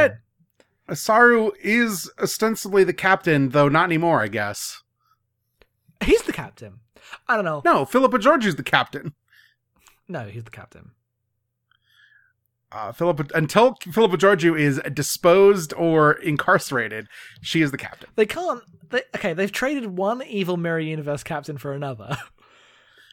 that- 0.89 0.97
Saru 0.97 1.53
is 1.63 2.11
ostensibly 2.19 2.83
the 2.83 2.93
captain, 2.93 3.51
though 3.51 3.69
not 3.69 3.85
anymore, 3.85 4.21
I 4.21 4.27
guess. 4.29 4.83
He's 6.03 6.23
the 6.23 6.33
captain. 6.33 6.81
I 7.29 7.37
don't 7.37 7.45
know. 7.45 7.63
No, 7.65 7.85
Philippa 7.85 8.19
Georgiou's 8.19 8.57
the 8.57 8.63
captain. 8.65 9.15
No, 10.09 10.27
he's 10.27 10.43
the 10.45 10.51
captain. 10.51 10.91
Uh, 12.73 12.93
Philippa, 12.93 13.27
until 13.37 13.75
Philippa 13.93 14.17
Georgiou 14.17 14.59
is 14.59 14.81
disposed 14.95 15.73
or 15.75 16.13
incarcerated, 16.13 17.09
she 17.43 17.63
is 17.63 17.71
the 17.73 17.79
captain. 17.79 18.09
They 18.17 18.27
can't. 18.27 18.63
They, 18.91 19.03
okay, 19.17 19.33
they've 19.33 19.51
traded 19.51 19.97
one 19.97 20.23
evil 20.23 20.57
Mirror 20.57 20.81
Universe 20.81 21.23
captain 21.23 21.59
for 21.59 21.73
another. 21.73 22.17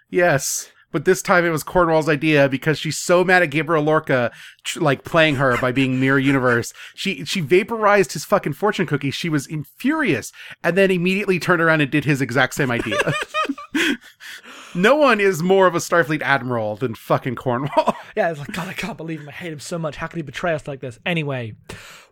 Yes, 0.10 0.72
but 0.92 1.06
this 1.06 1.22
time 1.22 1.46
it 1.46 1.50
was 1.50 1.64
Cornwell's 1.64 2.10
idea 2.10 2.48
because 2.48 2.80
she's 2.80 2.98
so 2.98 3.24
mad 3.24 3.44
at 3.44 3.50
Gabriel 3.50 3.84
Lorca, 3.84 4.32
tr- 4.64 4.80
like 4.80 5.04
playing 5.04 5.36
her 5.36 5.58
by 5.58 5.72
being 5.72 6.00
Mirror 6.00 6.20
Universe. 6.20 6.74
She 6.96 7.26
she 7.26 7.42
vaporized 7.42 8.14
his 8.14 8.26
fucking 8.26 8.54
fortune 8.54 8.86
cookie. 8.86 9.12
She 9.12 9.30
was 9.30 9.48
infurious, 9.48 10.32
and 10.64 10.78
then 10.78 10.92
immediately 10.92 11.40
turned 11.40 11.62
around 11.62 11.82
and 11.82 11.92
did 11.92 12.06
his 12.06 12.22
exact 12.22 12.54
same 12.54 12.72
idea. 12.72 12.98
no 14.76 14.96
one 14.96 15.20
is 15.20 15.44
more 15.44 15.68
of 15.68 15.76
a 15.76 15.80
Starfleet 15.80 16.22
admiral 16.22 16.76
than 16.76 16.96
fucking 16.96 17.36
Cornwell. 17.36 17.96
yeah, 18.16 18.30
it's 18.30 18.40
like 18.40 18.54
God, 18.54 18.68
I 18.68 18.74
can't 18.74 18.98
believe 18.98 19.22
him. 19.22 19.30
I 19.30 19.34
hate 19.34 19.54
him 19.54 19.60
so 19.60 19.78
much. 19.78 19.98
How 19.98 20.08
could 20.08 20.18
he 20.18 20.24
betray 20.24 20.54
us 20.54 20.68
like 20.68 20.80
this? 20.80 21.00
Anyway, 21.06 21.56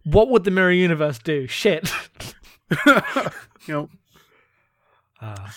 what 0.04 0.30
would 0.30 0.44
the 0.44 0.52
Mirror 0.52 0.72
Universe 0.72 1.20
do? 1.20 1.48
Shit. 1.48 1.92
you 2.86 2.94
know. 3.68 3.90
Uh, 5.22 5.48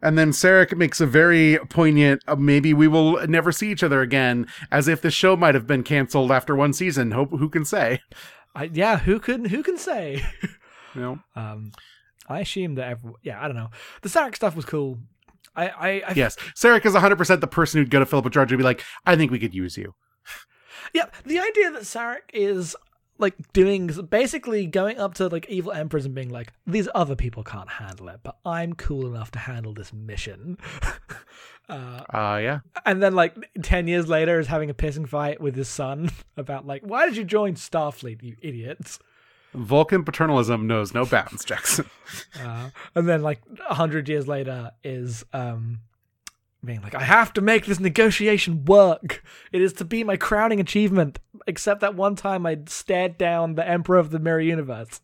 And 0.00 0.16
then 0.16 0.30
Sarek 0.30 0.76
makes 0.76 1.00
a 1.00 1.06
very 1.06 1.58
poignant, 1.70 2.22
uh, 2.28 2.36
maybe 2.36 2.72
we 2.72 2.86
will 2.86 3.26
never 3.26 3.50
see 3.50 3.70
each 3.70 3.82
other 3.82 4.00
again, 4.00 4.46
as 4.70 4.86
if 4.86 5.02
the 5.02 5.10
show 5.10 5.36
might 5.36 5.54
have 5.54 5.66
been 5.66 5.82
canceled 5.82 6.30
after 6.30 6.54
one 6.54 6.72
season. 6.72 7.10
Hope 7.10 7.30
who 7.30 7.48
can 7.48 7.64
say? 7.64 8.00
I, 8.54 8.70
yeah, 8.72 8.98
who 8.98 9.18
can 9.18 9.46
who 9.46 9.62
can 9.62 9.78
say? 9.78 10.24
You 10.94 11.02
know. 11.02 11.18
Um, 11.36 11.72
I 12.28 12.40
assume 12.40 12.76
that 12.76 12.88
every, 12.88 13.12
yeah, 13.22 13.38
I 13.38 13.46
don't 13.46 13.56
know. 13.56 13.68
The 14.00 14.08
Sarek 14.08 14.34
stuff 14.34 14.56
was 14.56 14.64
cool. 14.64 14.98
I 15.54 15.68
I, 15.68 15.88
I 16.08 16.12
Yes, 16.16 16.36
Sarek 16.56 16.86
is 16.86 16.94
100% 16.94 17.40
the 17.40 17.46
person 17.46 17.78
who'd 17.78 17.90
go 17.90 17.98
to 17.98 18.06
Philippa 18.06 18.30
George 18.30 18.50
and 18.50 18.58
be 18.58 18.64
like, 18.64 18.82
I 19.06 19.14
think 19.14 19.30
we 19.30 19.38
could 19.38 19.54
use 19.54 19.76
you. 19.76 19.94
Yeah, 20.94 21.06
the 21.24 21.38
idea 21.38 21.70
that 21.72 21.82
Sarek 21.82 22.30
is 22.32 22.74
like 23.18 23.34
doing 23.52 23.88
basically 24.08 24.66
going 24.66 24.98
up 24.98 25.14
to 25.14 25.28
like 25.28 25.46
evil 25.48 25.72
emperors 25.72 26.06
and 26.06 26.14
being 26.14 26.28
like, 26.30 26.52
these 26.66 26.88
other 26.94 27.16
people 27.16 27.42
can't 27.42 27.68
handle 27.68 28.08
it, 28.08 28.20
but 28.22 28.38
I'm 28.44 28.74
cool 28.74 29.06
enough 29.06 29.30
to 29.32 29.38
handle 29.40 29.74
this 29.74 29.92
mission. 29.92 30.56
uh, 31.68 32.02
Uh, 32.12 32.38
yeah. 32.42 32.60
and 32.86 33.02
then 33.02 33.14
like 33.14 33.34
ten 33.62 33.88
years 33.88 34.08
later 34.08 34.38
is 34.38 34.46
having 34.46 34.70
a 34.70 34.74
pissing 34.74 35.08
fight 35.08 35.40
with 35.40 35.54
his 35.56 35.68
son 35.68 36.10
about 36.36 36.66
like, 36.66 36.82
why 36.82 37.06
did 37.06 37.16
you 37.16 37.24
join 37.24 37.54
Starfleet, 37.54 38.22
you 38.22 38.36
idiots? 38.40 38.98
Vulcan 39.54 40.04
paternalism 40.04 40.66
knows 40.66 40.92
no 40.92 41.04
bounds, 41.06 41.44
Jackson. 41.44 41.86
Uh, 42.40 42.70
and 42.94 43.08
then 43.08 43.22
like 43.22 43.40
a 43.68 43.74
hundred 43.74 44.08
years 44.08 44.28
later 44.28 44.70
is 44.84 45.24
um 45.32 45.80
being 46.64 46.82
like, 46.82 46.94
I 46.94 47.02
have 47.02 47.32
to 47.34 47.40
make 47.40 47.66
this 47.66 47.80
negotiation 47.80 48.64
work. 48.64 49.22
It 49.52 49.60
is 49.60 49.72
to 49.74 49.84
be 49.84 50.04
my 50.04 50.16
crowning 50.16 50.60
achievement. 50.60 51.18
Except 51.46 51.80
that 51.80 51.94
one 51.94 52.16
time 52.16 52.44
I 52.46 52.58
stared 52.66 53.16
down 53.16 53.54
the 53.54 53.66
Emperor 53.66 53.98
of 53.98 54.10
the 54.10 54.18
Mirror 54.18 54.40
Universe. 54.40 55.00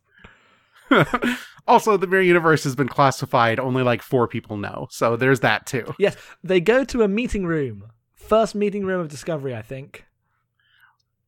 also, 1.67 1.97
the 1.97 2.07
Mirror 2.07 2.23
Universe 2.23 2.63
has 2.65 2.75
been 2.75 2.89
classified, 2.89 3.59
only 3.59 3.83
like 3.83 4.01
four 4.01 4.27
people 4.27 4.57
know. 4.57 4.87
So 4.91 5.15
there's 5.15 5.39
that 5.39 5.65
too. 5.65 5.95
Yes, 5.97 6.15
they 6.43 6.59
go 6.59 6.83
to 6.85 7.03
a 7.03 7.07
meeting 7.07 7.45
room. 7.45 7.91
First 8.13 8.55
meeting 8.55 8.85
room 8.85 9.01
of 9.01 9.07
Discovery, 9.07 9.55
I 9.55 9.61
think. 9.61 10.05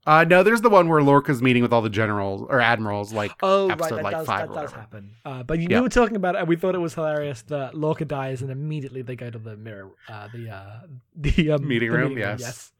Uh, 0.07 0.23
no, 0.23 0.41
there's 0.41 0.61
the 0.61 0.69
one 0.69 0.87
where 0.87 1.01
Lorca's 1.03 1.41
meeting 1.41 1.61
with 1.61 1.73
all 1.73 1.81
the 1.81 1.89
generals 1.89 2.41
or 2.49 2.61
admirals, 2.61 3.11
like 3.11 3.31
Oh, 3.43 3.67
episode 3.69 3.83
right, 3.83 3.95
that 3.97 4.03
like 4.05 4.13
does, 4.15 4.25
five 4.25 4.47
that 4.47 4.57
or 4.57 4.61
does 4.61 4.71
happen. 4.71 5.11
Uh, 5.25 5.43
but 5.43 5.59
you, 5.59 5.67
Yeah. 5.69 5.81
were 5.81 5.89
talking 5.89 6.15
about 6.15 6.35
it, 6.35 6.39
and 6.39 6.47
we 6.47 6.55
thought 6.55 6.75
it 6.75 6.79
was 6.79 6.93
hilarious 6.93 7.41
that 7.43 7.75
Lorca 7.75 8.05
dies, 8.05 8.41
and 8.41 8.49
immediately 8.49 9.01
they 9.01 9.17
go 9.17 9.29
to 9.29 9.37
the 9.37 9.57
mirror, 9.57 9.89
uh, 10.07 10.29
the 10.33 10.49
uh, 10.49 10.79
the 11.15 11.51
um, 11.51 11.67
Meeting 11.67 11.91
the 11.91 11.97
room, 11.97 12.17
yes. 12.17 12.39
yes, 12.39 12.71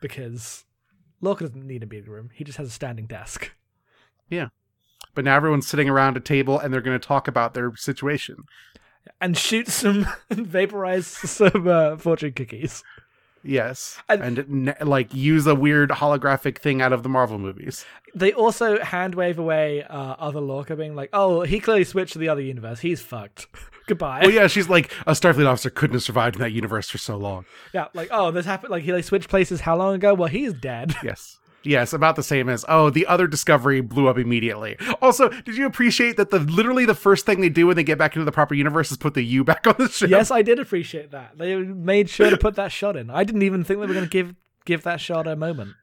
because 0.00 0.64
Lorca 1.20 1.44
doesn't 1.46 1.64
need 1.66 1.82
a 1.82 1.86
meeting 1.86 2.10
room; 2.10 2.30
he 2.34 2.42
just 2.44 2.58
has 2.58 2.66
a 2.68 2.72
standing 2.72 3.06
desk. 3.06 3.52
Yeah, 4.28 4.48
but 5.14 5.24
now 5.24 5.36
everyone's 5.36 5.68
sitting 5.68 5.88
around 5.88 6.16
a 6.16 6.20
table 6.20 6.58
and 6.58 6.74
they're 6.74 6.80
going 6.82 6.98
to 6.98 7.06
talk 7.06 7.28
about 7.28 7.54
their 7.54 7.74
situation. 7.76 8.44
and 9.20 9.38
shoot 9.38 9.68
some 9.68 10.06
vaporize 10.30 11.06
some 11.06 11.66
uh, 11.68 11.96
fortune 11.96 12.32
cookies. 12.32 12.82
Yes, 13.48 13.98
And- 14.10 14.38
and, 14.38 14.74
like 14.82 15.14
use 15.14 15.46
a 15.46 15.54
weird 15.54 15.88
holographic 15.88 16.58
thing 16.58 16.82
out 16.82 16.92
of 16.92 17.02
the 17.02 17.08
Marvel 17.08 17.38
movies. 17.38 17.86
They 18.14 18.32
also 18.34 18.78
hand 18.82 19.14
wave 19.14 19.38
away 19.38 19.84
uh, 19.84 20.16
other 20.18 20.40
Lorca, 20.40 20.76
being 20.76 20.94
like, 20.94 21.08
"Oh, 21.14 21.42
he 21.42 21.58
clearly 21.60 21.84
switched 21.84 22.12
to 22.12 22.18
the 22.18 22.28
other 22.28 22.42
universe. 22.42 22.80
He's 22.80 23.00
fucked. 23.00 23.46
Goodbye." 23.86 24.20
Oh 24.24 24.28
yeah, 24.28 24.48
she's 24.48 24.68
like 24.68 24.92
a 25.06 25.12
Starfleet 25.12 25.46
officer 25.46 25.70
couldn't 25.70 25.94
have 25.94 26.02
survived 26.02 26.36
in 26.36 26.42
that 26.42 26.52
universe 26.52 26.90
for 26.90 26.98
so 26.98 27.16
long. 27.16 27.46
Yeah, 27.72 27.86
like, 27.94 28.08
oh, 28.10 28.30
this 28.30 28.44
happened. 28.44 28.70
Like, 28.70 28.82
he 28.84 28.92
like 28.92 29.04
switched 29.04 29.28
places 29.30 29.60
how 29.62 29.76
long 29.76 29.94
ago? 29.94 30.12
Well, 30.14 30.28
he's 30.28 30.52
dead. 30.52 30.94
Yes. 31.02 31.38
Yes, 31.64 31.92
about 31.92 32.16
the 32.16 32.22
same 32.22 32.48
as 32.48 32.64
oh, 32.68 32.88
the 32.88 33.06
other 33.06 33.26
discovery 33.26 33.80
blew 33.80 34.08
up 34.08 34.16
immediately. 34.16 34.76
Also, 35.02 35.28
did 35.28 35.56
you 35.56 35.66
appreciate 35.66 36.16
that 36.16 36.30
the 36.30 36.38
literally 36.38 36.86
the 36.86 36.94
first 36.94 37.26
thing 37.26 37.40
they 37.40 37.48
do 37.48 37.66
when 37.66 37.76
they 37.76 37.84
get 37.84 37.98
back 37.98 38.14
into 38.14 38.24
the 38.24 38.32
proper 38.32 38.54
universe 38.54 38.90
is 38.90 38.96
put 38.96 39.14
the 39.14 39.22
U 39.22 39.44
back 39.44 39.66
on 39.66 39.74
the 39.78 39.88
ship? 39.88 40.10
yes, 40.10 40.30
I 40.30 40.42
did 40.42 40.58
appreciate 40.58 41.10
that. 41.10 41.36
They 41.36 41.56
made 41.56 42.08
sure 42.08 42.30
to 42.30 42.36
put 42.36 42.54
that 42.56 42.72
shot 42.72 42.96
in. 42.96 43.10
I 43.10 43.24
didn't 43.24 43.42
even 43.42 43.64
think 43.64 43.80
they 43.80 43.86
were 43.86 43.92
going 43.92 44.04
to 44.04 44.10
give 44.10 44.34
give 44.64 44.82
that 44.84 45.00
shot 45.00 45.26
a 45.26 45.34
moment. 45.34 45.74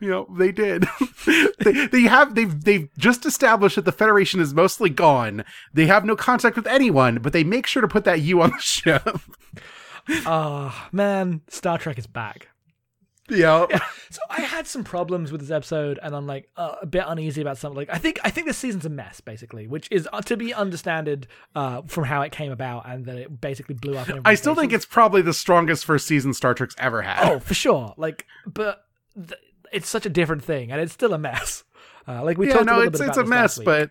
You 0.00 0.10
know, 0.10 0.26
they 0.36 0.52
did. 0.52 0.86
they, 1.60 1.86
they 1.86 2.02
have 2.02 2.34
they've 2.34 2.64
they've 2.64 2.88
just 2.98 3.26
established 3.26 3.76
that 3.76 3.84
the 3.84 3.92
Federation 3.92 4.40
is 4.40 4.54
mostly 4.54 4.90
gone. 4.90 5.44
They 5.72 5.86
have 5.86 6.04
no 6.04 6.14
contact 6.14 6.56
with 6.56 6.66
anyone, 6.66 7.18
but 7.18 7.32
they 7.32 7.44
make 7.44 7.66
sure 7.66 7.82
to 7.82 7.88
put 7.88 8.04
that 8.04 8.20
U 8.20 8.42
on 8.42 8.50
the 8.50 8.58
ship. 8.60 9.18
Ah, 10.26 10.88
man, 10.92 11.40
Star 11.48 11.78
Trek 11.78 11.98
is 11.98 12.06
back. 12.06 12.48
Yeah. 13.28 13.66
So 14.10 14.20
I 14.30 14.42
had 14.42 14.68
some 14.68 14.84
problems 14.84 15.32
with 15.32 15.40
this 15.40 15.50
episode, 15.50 15.98
and 16.00 16.14
I'm 16.14 16.26
like 16.26 16.48
uh, 16.56 16.76
a 16.82 16.86
bit 16.86 17.02
uneasy 17.04 17.40
about 17.40 17.58
something. 17.58 17.76
Like 17.76 17.88
I 17.90 17.98
think 17.98 18.20
I 18.22 18.30
think 18.30 18.46
this 18.46 18.58
season's 18.58 18.84
a 18.84 18.88
mess, 18.88 19.20
basically, 19.20 19.66
which 19.66 19.88
is 19.90 20.08
uh, 20.12 20.20
to 20.22 20.36
be 20.36 20.54
understood 20.54 21.26
uh, 21.56 21.82
from 21.86 22.04
how 22.04 22.22
it 22.22 22.30
came 22.30 22.52
about 22.52 22.88
and 22.88 23.06
that 23.06 23.16
it 23.16 23.40
basically 23.40 23.74
blew 23.74 23.96
up. 23.96 24.08
in 24.08 24.20
I 24.24 24.36
still 24.36 24.54
think 24.54 24.72
it's 24.72 24.86
probably 24.86 25.20
the 25.20 25.34
strongest 25.34 25.84
first 25.84 26.06
season 26.06 26.32
Star 26.32 26.54
Trek's 26.54 26.76
ever 26.78 27.02
had. 27.02 27.28
oh 27.28 27.40
for 27.40 27.54
sure. 27.54 27.94
Like, 27.96 28.26
but 28.46 28.84
th- 29.16 29.40
it's 29.72 29.88
such 29.88 30.06
a 30.06 30.10
different 30.10 30.44
thing, 30.44 30.70
and 30.70 30.80
it's 30.80 30.92
still 30.92 31.12
a 31.12 31.18
mess. 31.18 31.64
Uh, 32.06 32.22
like 32.22 32.38
we 32.38 32.46
yeah, 32.46 32.52
talked 32.52 32.64
a 32.64 32.66
no, 32.66 32.76
little 32.76 32.92
it's 32.92 33.00
it's 33.00 33.16
a 33.16 33.24
mess, 33.24 33.58
but 33.58 33.90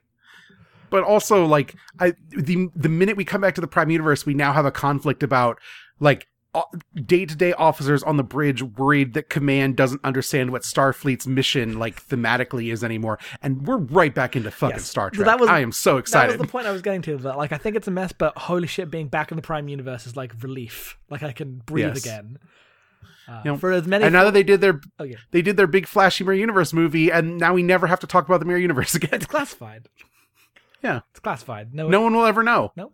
but 0.90 1.04
also 1.04 1.46
like 1.46 1.76
I 2.00 2.14
the 2.30 2.70
the 2.76 2.88
minute 2.90 3.18
we 3.18 3.26
come 3.26 3.42
back 3.42 3.56
to 3.56 3.62
the 3.62 3.68
Prime 3.68 3.90
Universe, 3.90 4.26
we 4.26 4.36
now 4.36 4.54
have 4.54 4.66
a 4.66 4.72
conflict 4.72 5.24
about 5.24 5.60
like 6.00 6.28
day 7.06 7.26
to 7.26 7.36
day 7.36 7.54
officers 7.54 8.04
on 8.04 8.18
the 8.18 8.24
bridge 8.24 8.62
worried 8.62 9.14
that 9.14 9.30
command 9.30 9.76
doesn't 9.76 10.02
understand 10.04 10.52
what 10.52 10.62
Starfleet's 10.64 11.26
mission 11.28 11.80
like 11.80 12.06
thematically 12.08 12.72
is 12.72 12.84
anymore, 12.84 13.18
and 13.42 13.66
we're 13.68 13.78
right 13.78 14.14
back 14.14 14.36
into 14.36 14.52
fucking 14.52 14.76
Yes. 14.78 14.86
Star 14.86 15.10
So 15.14 15.18
Trek. 15.24 15.26
that 15.28 15.40
was- 15.40 15.50
I 15.50 15.60
am 15.60 15.72
so 15.72 15.98
excited. 15.98 16.34
That 16.34 16.40
was 16.40 16.48
the 16.48 16.52
point 16.52 16.68
I 16.68 16.72
was 16.72 16.82
getting 16.82 17.02
to. 17.04 17.18
That 17.18 17.38
like 17.38 17.52
I 17.52 17.58
think 17.58 17.76
it's 17.76 17.88
a 17.88 17.92
mess, 17.92 18.12
but 18.12 18.38
holy 18.38 18.68
shit, 18.68 18.92
being 18.92 19.08
back 19.08 19.32
in 19.32 19.36
the 19.36 19.42
Prime 19.42 19.68
Universe 19.68 20.06
is 20.06 20.16
like 20.16 20.32
relief. 20.44 20.98
Like 21.10 21.24
I 21.24 21.32
can 21.32 21.62
breathe 21.66 21.88
Yes. 21.96 22.06
again. 22.06 22.38
Uh, 23.28 23.42
You 23.46 23.52
know, 23.52 23.58
for 23.58 23.72
as 23.72 23.88
many, 23.88 24.04
and 24.04 24.12
now 24.14 24.26
that 24.26 24.34
they 24.34 24.44
did 24.44 24.60
their 24.62 24.82
oh 25.00 25.06
yeah, 25.06 25.16
they 25.32 25.42
did 25.42 25.56
their 25.58 25.66
big 25.68 25.88
flashy 25.88 26.24
Mirror 26.26 26.36
Universe 26.36 26.74
movie, 26.74 27.10
and 27.10 27.38
now 27.38 27.54
we 27.54 27.64
never 27.64 27.88
have 27.88 28.00
to 28.02 28.08
talk 28.08 28.26
about 28.26 28.40
the 28.42 28.46
Mirror 28.46 28.60
Universe 28.60 28.94
again. 28.96 29.12
it's 29.14 29.26
classified. 29.26 29.88
Yeah. 30.84 31.00
it's 31.12 31.22
classified. 31.22 31.74
No, 31.74 31.88
No 31.88 32.02
one 32.02 32.14
will 32.14 32.26
ever 32.26 32.44
know. 32.44 32.74
no, 32.76 32.92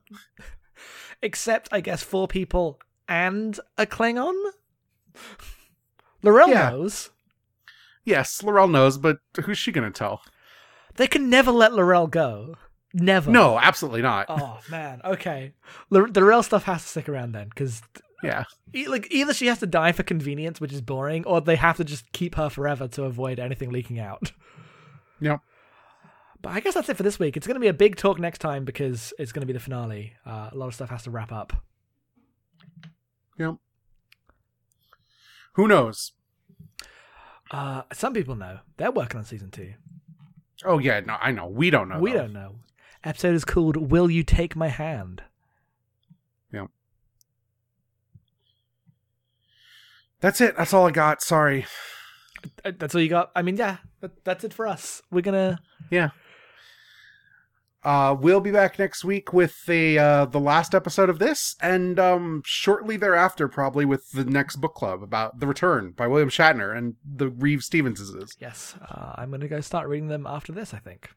except 1.21 1.67
I 1.71 1.81
guess 1.81 2.03
four 2.03 2.27
people 2.27 2.79
and 3.09 3.59
a 3.77 3.85
Klingon. 3.85 4.33
L'Rell 6.23 6.49
Yeah. 6.49 6.69
knows. 6.69 7.09
Yes, 8.05 8.41
L'Rell 8.43 8.67
knows, 8.67 8.97
but 8.97 9.17
who's 9.43 9.57
she 9.57 9.71
gonna 9.71 9.91
tell? 9.91 10.21
They 10.95 11.07
can 11.07 11.29
never 11.29 11.51
let 11.51 11.73
L'Rell 11.73 12.07
go. 12.07 12.55
Never. 12.93 13.29
No, 13.29 13.59
absolutely 13.59 14.01
not. 14.01 14.25
Oh 14.29 14.59
man. 14.69 15.01
Okay. 15.03 15.53
La- 15.89 16.07
the 16.07 16.21
L'Rell 16.21 16.43
stuff 16.43 16.63
has 16.63 16.81
to 16.83 16.87
stick 16.89 17.09
around 17.09 17.33
then, 17.33 17.49
because 17.49 17.81
Yeah. 18.23 18.45
E- 18.73 18.87
like 18.87 19.07
either 19.11 19.33
she 19.33 19.47
has 19.47 19.59
to 19.59 19.67
die 19.67 19.91
for 19.91 20.03
convenience, 20.03 20.59
which 20.59 20.73
is 20.73 20.81
boring, 20.81 21.25
or 21.25 21.39
they 21.41 21.55
have 21.55 21.77
to 21.77 21.83
just 21.83 22.11
keep 22.11 22.35
her 22.35 22.49
forever 22.49 22.87
to 22.89 23.03
avoid 23.03 23.39
anything 23.39 23.69
leaking 23.71 23.99
out. 23.99 24.31
Yep. 25.21 25.39
But 26.41 26.49
I 26.53 26.61
guess 26.61 26.73
that's 26.75 26.87
it 26.89 26.95
for 26.97 27.03
this 27.03 27.19
week. 27.19 27.35
It's 27.37 27.45
going 27.45 27.55
to 27.55 27.59
be 27.61 27.67
a 27.67 27.73
big 27.73 27.97
talk 27.97 28.17
next 28.19 28.39
time 28.39 28.63
because 28.63 29.13
it's 29.19 29.33
going 29.33 29.41
to 29.41 29.45
be 29.45 29.51
the 29.53 29.59
finale. 29.59 30.13
Uh, 30.25 30.49
a 30.51 30.55
lot 30.55 30.67
of 30.67 30.73
stuff 30.73 30.89
has 30.89 31.03
to 31.03 31.11
wrap 31.11 31.31
up. 31.33 31.51
Yep. 33.39 33.56
Who 35.54 35.67
knows? 35.67 36.12
Uh, 37.52 37.82
some 37.91 38.13
people 38.13 38.36
know 38.36 38.60
they're 38.78 38.91
working 38.91 39.17
on 39.17 39.25
season 39.25 39.49
two. 39.49 39.73
Oh 40.63 40.78
yeah, 40.78 40.99
no, 40.99 41.15
I 41.19 41.32
know. 41.32 41.47
We 41.47 41.69
don't 41.69 41.89
know. 41.89 41.99
we 41.99 42.12
though. 42.12 42.19
don't 42.19 42.34
know. 42.34 42.56
Episode 43.04 43.34
is 43.34 43.45
called 43.45 43.78
"Will 43.78 44.12
You 44.12 44.23
Take 44.23 44.56
My 44.56 44.67
Hand?" 44.67 45.23
Yep. 46.52 46.67
That's 50.19 50.41
it. 50.41 50.58
That's 50.58 50.73
all 50.73 50.86
I 50.86 50.91
got. 50.91 51.21
Sorry. 51.21 51.65
That's 52.63 52.93
all 52.93 53.02
you 53.02 53.10
got. 53.10 53.32
I 53.36 53.41
mean, 53.41 53.58
yeah, 53.58 53.78
that, 54.02 54.23
that's 54.23 54.43
it 54.43 54.54
for 54.54 54.67
us. 54.67 55.02
We're 55.10 55.21
gonna. 55.21 55.60
Yeah. 55.89 56.10
Uh, 57.83 58.15
we'll 58.19 58.41
be 58.41 58.51
back 58.51 58.77
next 58.77 59.05
week 59.05 59.31
with 59.31 59.65
the 59.65 59.97
uh, 59.97 60.25
the 60.25 60.39
last 60.39 60.75
episode 60.75 61.09
of 61.09 61.17
this, 61.17 61.55
and 61.61 61.97
um, 61.97 62.41
shortly 62.45 62.97
thereafter, 62.97 63.47
probably 63.47 63.85
with 63.85 64.11
the 64.11 64.25
next 64.25 64.57
book 64.57 64.75
club 64.75 65.01
about 65.01 65.39
the 65.39 65.47
Return 65.47 65.91
by 65.91 66.05
William 66.05 66.29
Shatner 66.29 66.77
and 66.77 66.95
the 67.05 67.29
Reeves-Stevenses. 67.29 68.35
Yes, 68.37 68.75
uh, 68.81 69.13
I'm 69.15 69.31
gonna 69.31 69.47
go 69.47 69.61
start 69.61 69.87
reading 69.87 70.09
them 70.09 70.27
after 70.27 70.51
this. 70.51 70.73
I 70.73 70.79
think. 70.79 71.09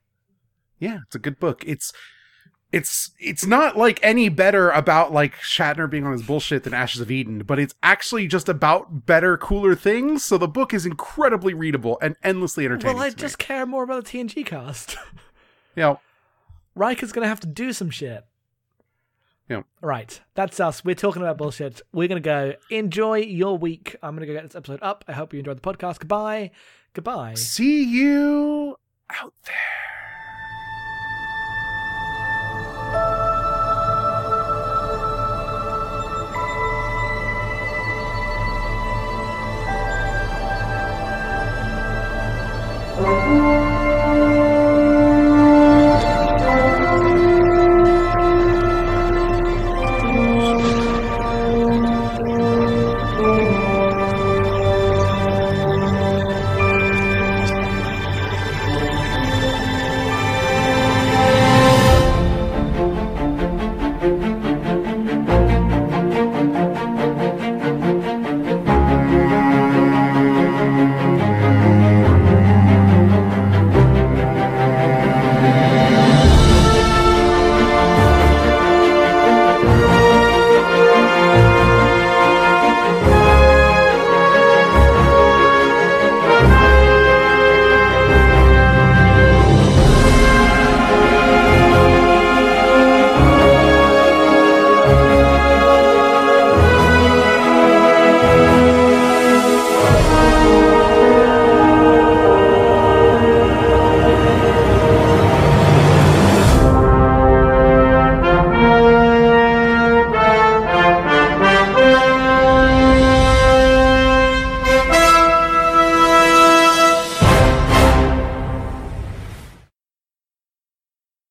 Yeah, 0.79 0.99
it's 1.07 1.17
a 1.17 1.19
good 1.19 1.41
book. 1.41 1.65
It's 1.67 1.93
it's 2.73 3.11
it's 3.19 3.45
not 3.45 3.77
like 3.77 3.99
any 4.01 4.29
better 4.29 4.71
about 4.71 5.13
like 5.13 5.35
Shatner 5.37 5.91
being 5.91 6.07
on 6.07 6.13
his 6.13 6.23
bullshit 6.23 6.63
than 6.63 6.73
Ashes 6.75 7.01
of 7.01 7.11
Eden, 7.11 7.41
but 7.41 7.59
it's 7.59 7.75
actually 7.83 8.29
just 8.29 8.49
about 8.49 9.05
better, 9.05 9.37
cooler 9.37 9.75
things. 9.75 10.25
So 10.25 10.39
the 10.39 10.49
book 10.49 10.73
is 10.73 10.87
incredibly 10.87 11.55
readable 11.55 11.99
and 12.01 12.15
endlessly 12.23 12.65
entertaining. 12.65 12.97
Well, 12.97 13.05
I 13.05 13.11
to 13.11 13.17
just 13.17 13.39
care 13.39 13.67
more 13.67 13.83
about 13.83 14.05
the 14.05 14.11
TNG 14.11 14.47
cast. 14.47 14.97
you 15.77 15.83
know, 15.83 16.01
Riker's 16.75 17.13
gonna 17.13 17.29
have 17.29 17.41
to 17.41 17.47
do 17.47 17.73
some 17.73 17.91
shit. 17.91 18.25
Yeah. 19.49 19.63
Right. 19.81 20.21
That's 20.35 20.61
us. 20.61 20.85
We're 20.85 20.95
talking 20.95 21.21
about 21.23 21.37
bullshit. 21.37 21.83
We're 21.93 22.09
gonna 22.09 22.21
go. 22.21 22.55
Enjoy 22.71 23.17
your 23.19 23.59
week. 23.59 23.97
I'm 24.03 24.15
gonna 24.15 24.27
go 24.27 24.33
get 24.33 24.45
this 24.45 24.57
episode 24.57 24.81
up. 24.83 25.05
I 25.09 25.13
hope 25.13 25.33
you 25.33 25.41
enjoyed 25.41 25.61
the 25.61 25.73
podcast. 25.73 25.99
Goodbye. 25.99 26.51
Goodbye. 26.95 27.35
See 27.35 27.85
you 27.85 28.77
out 29.11 29.35
there. 29.45 29.55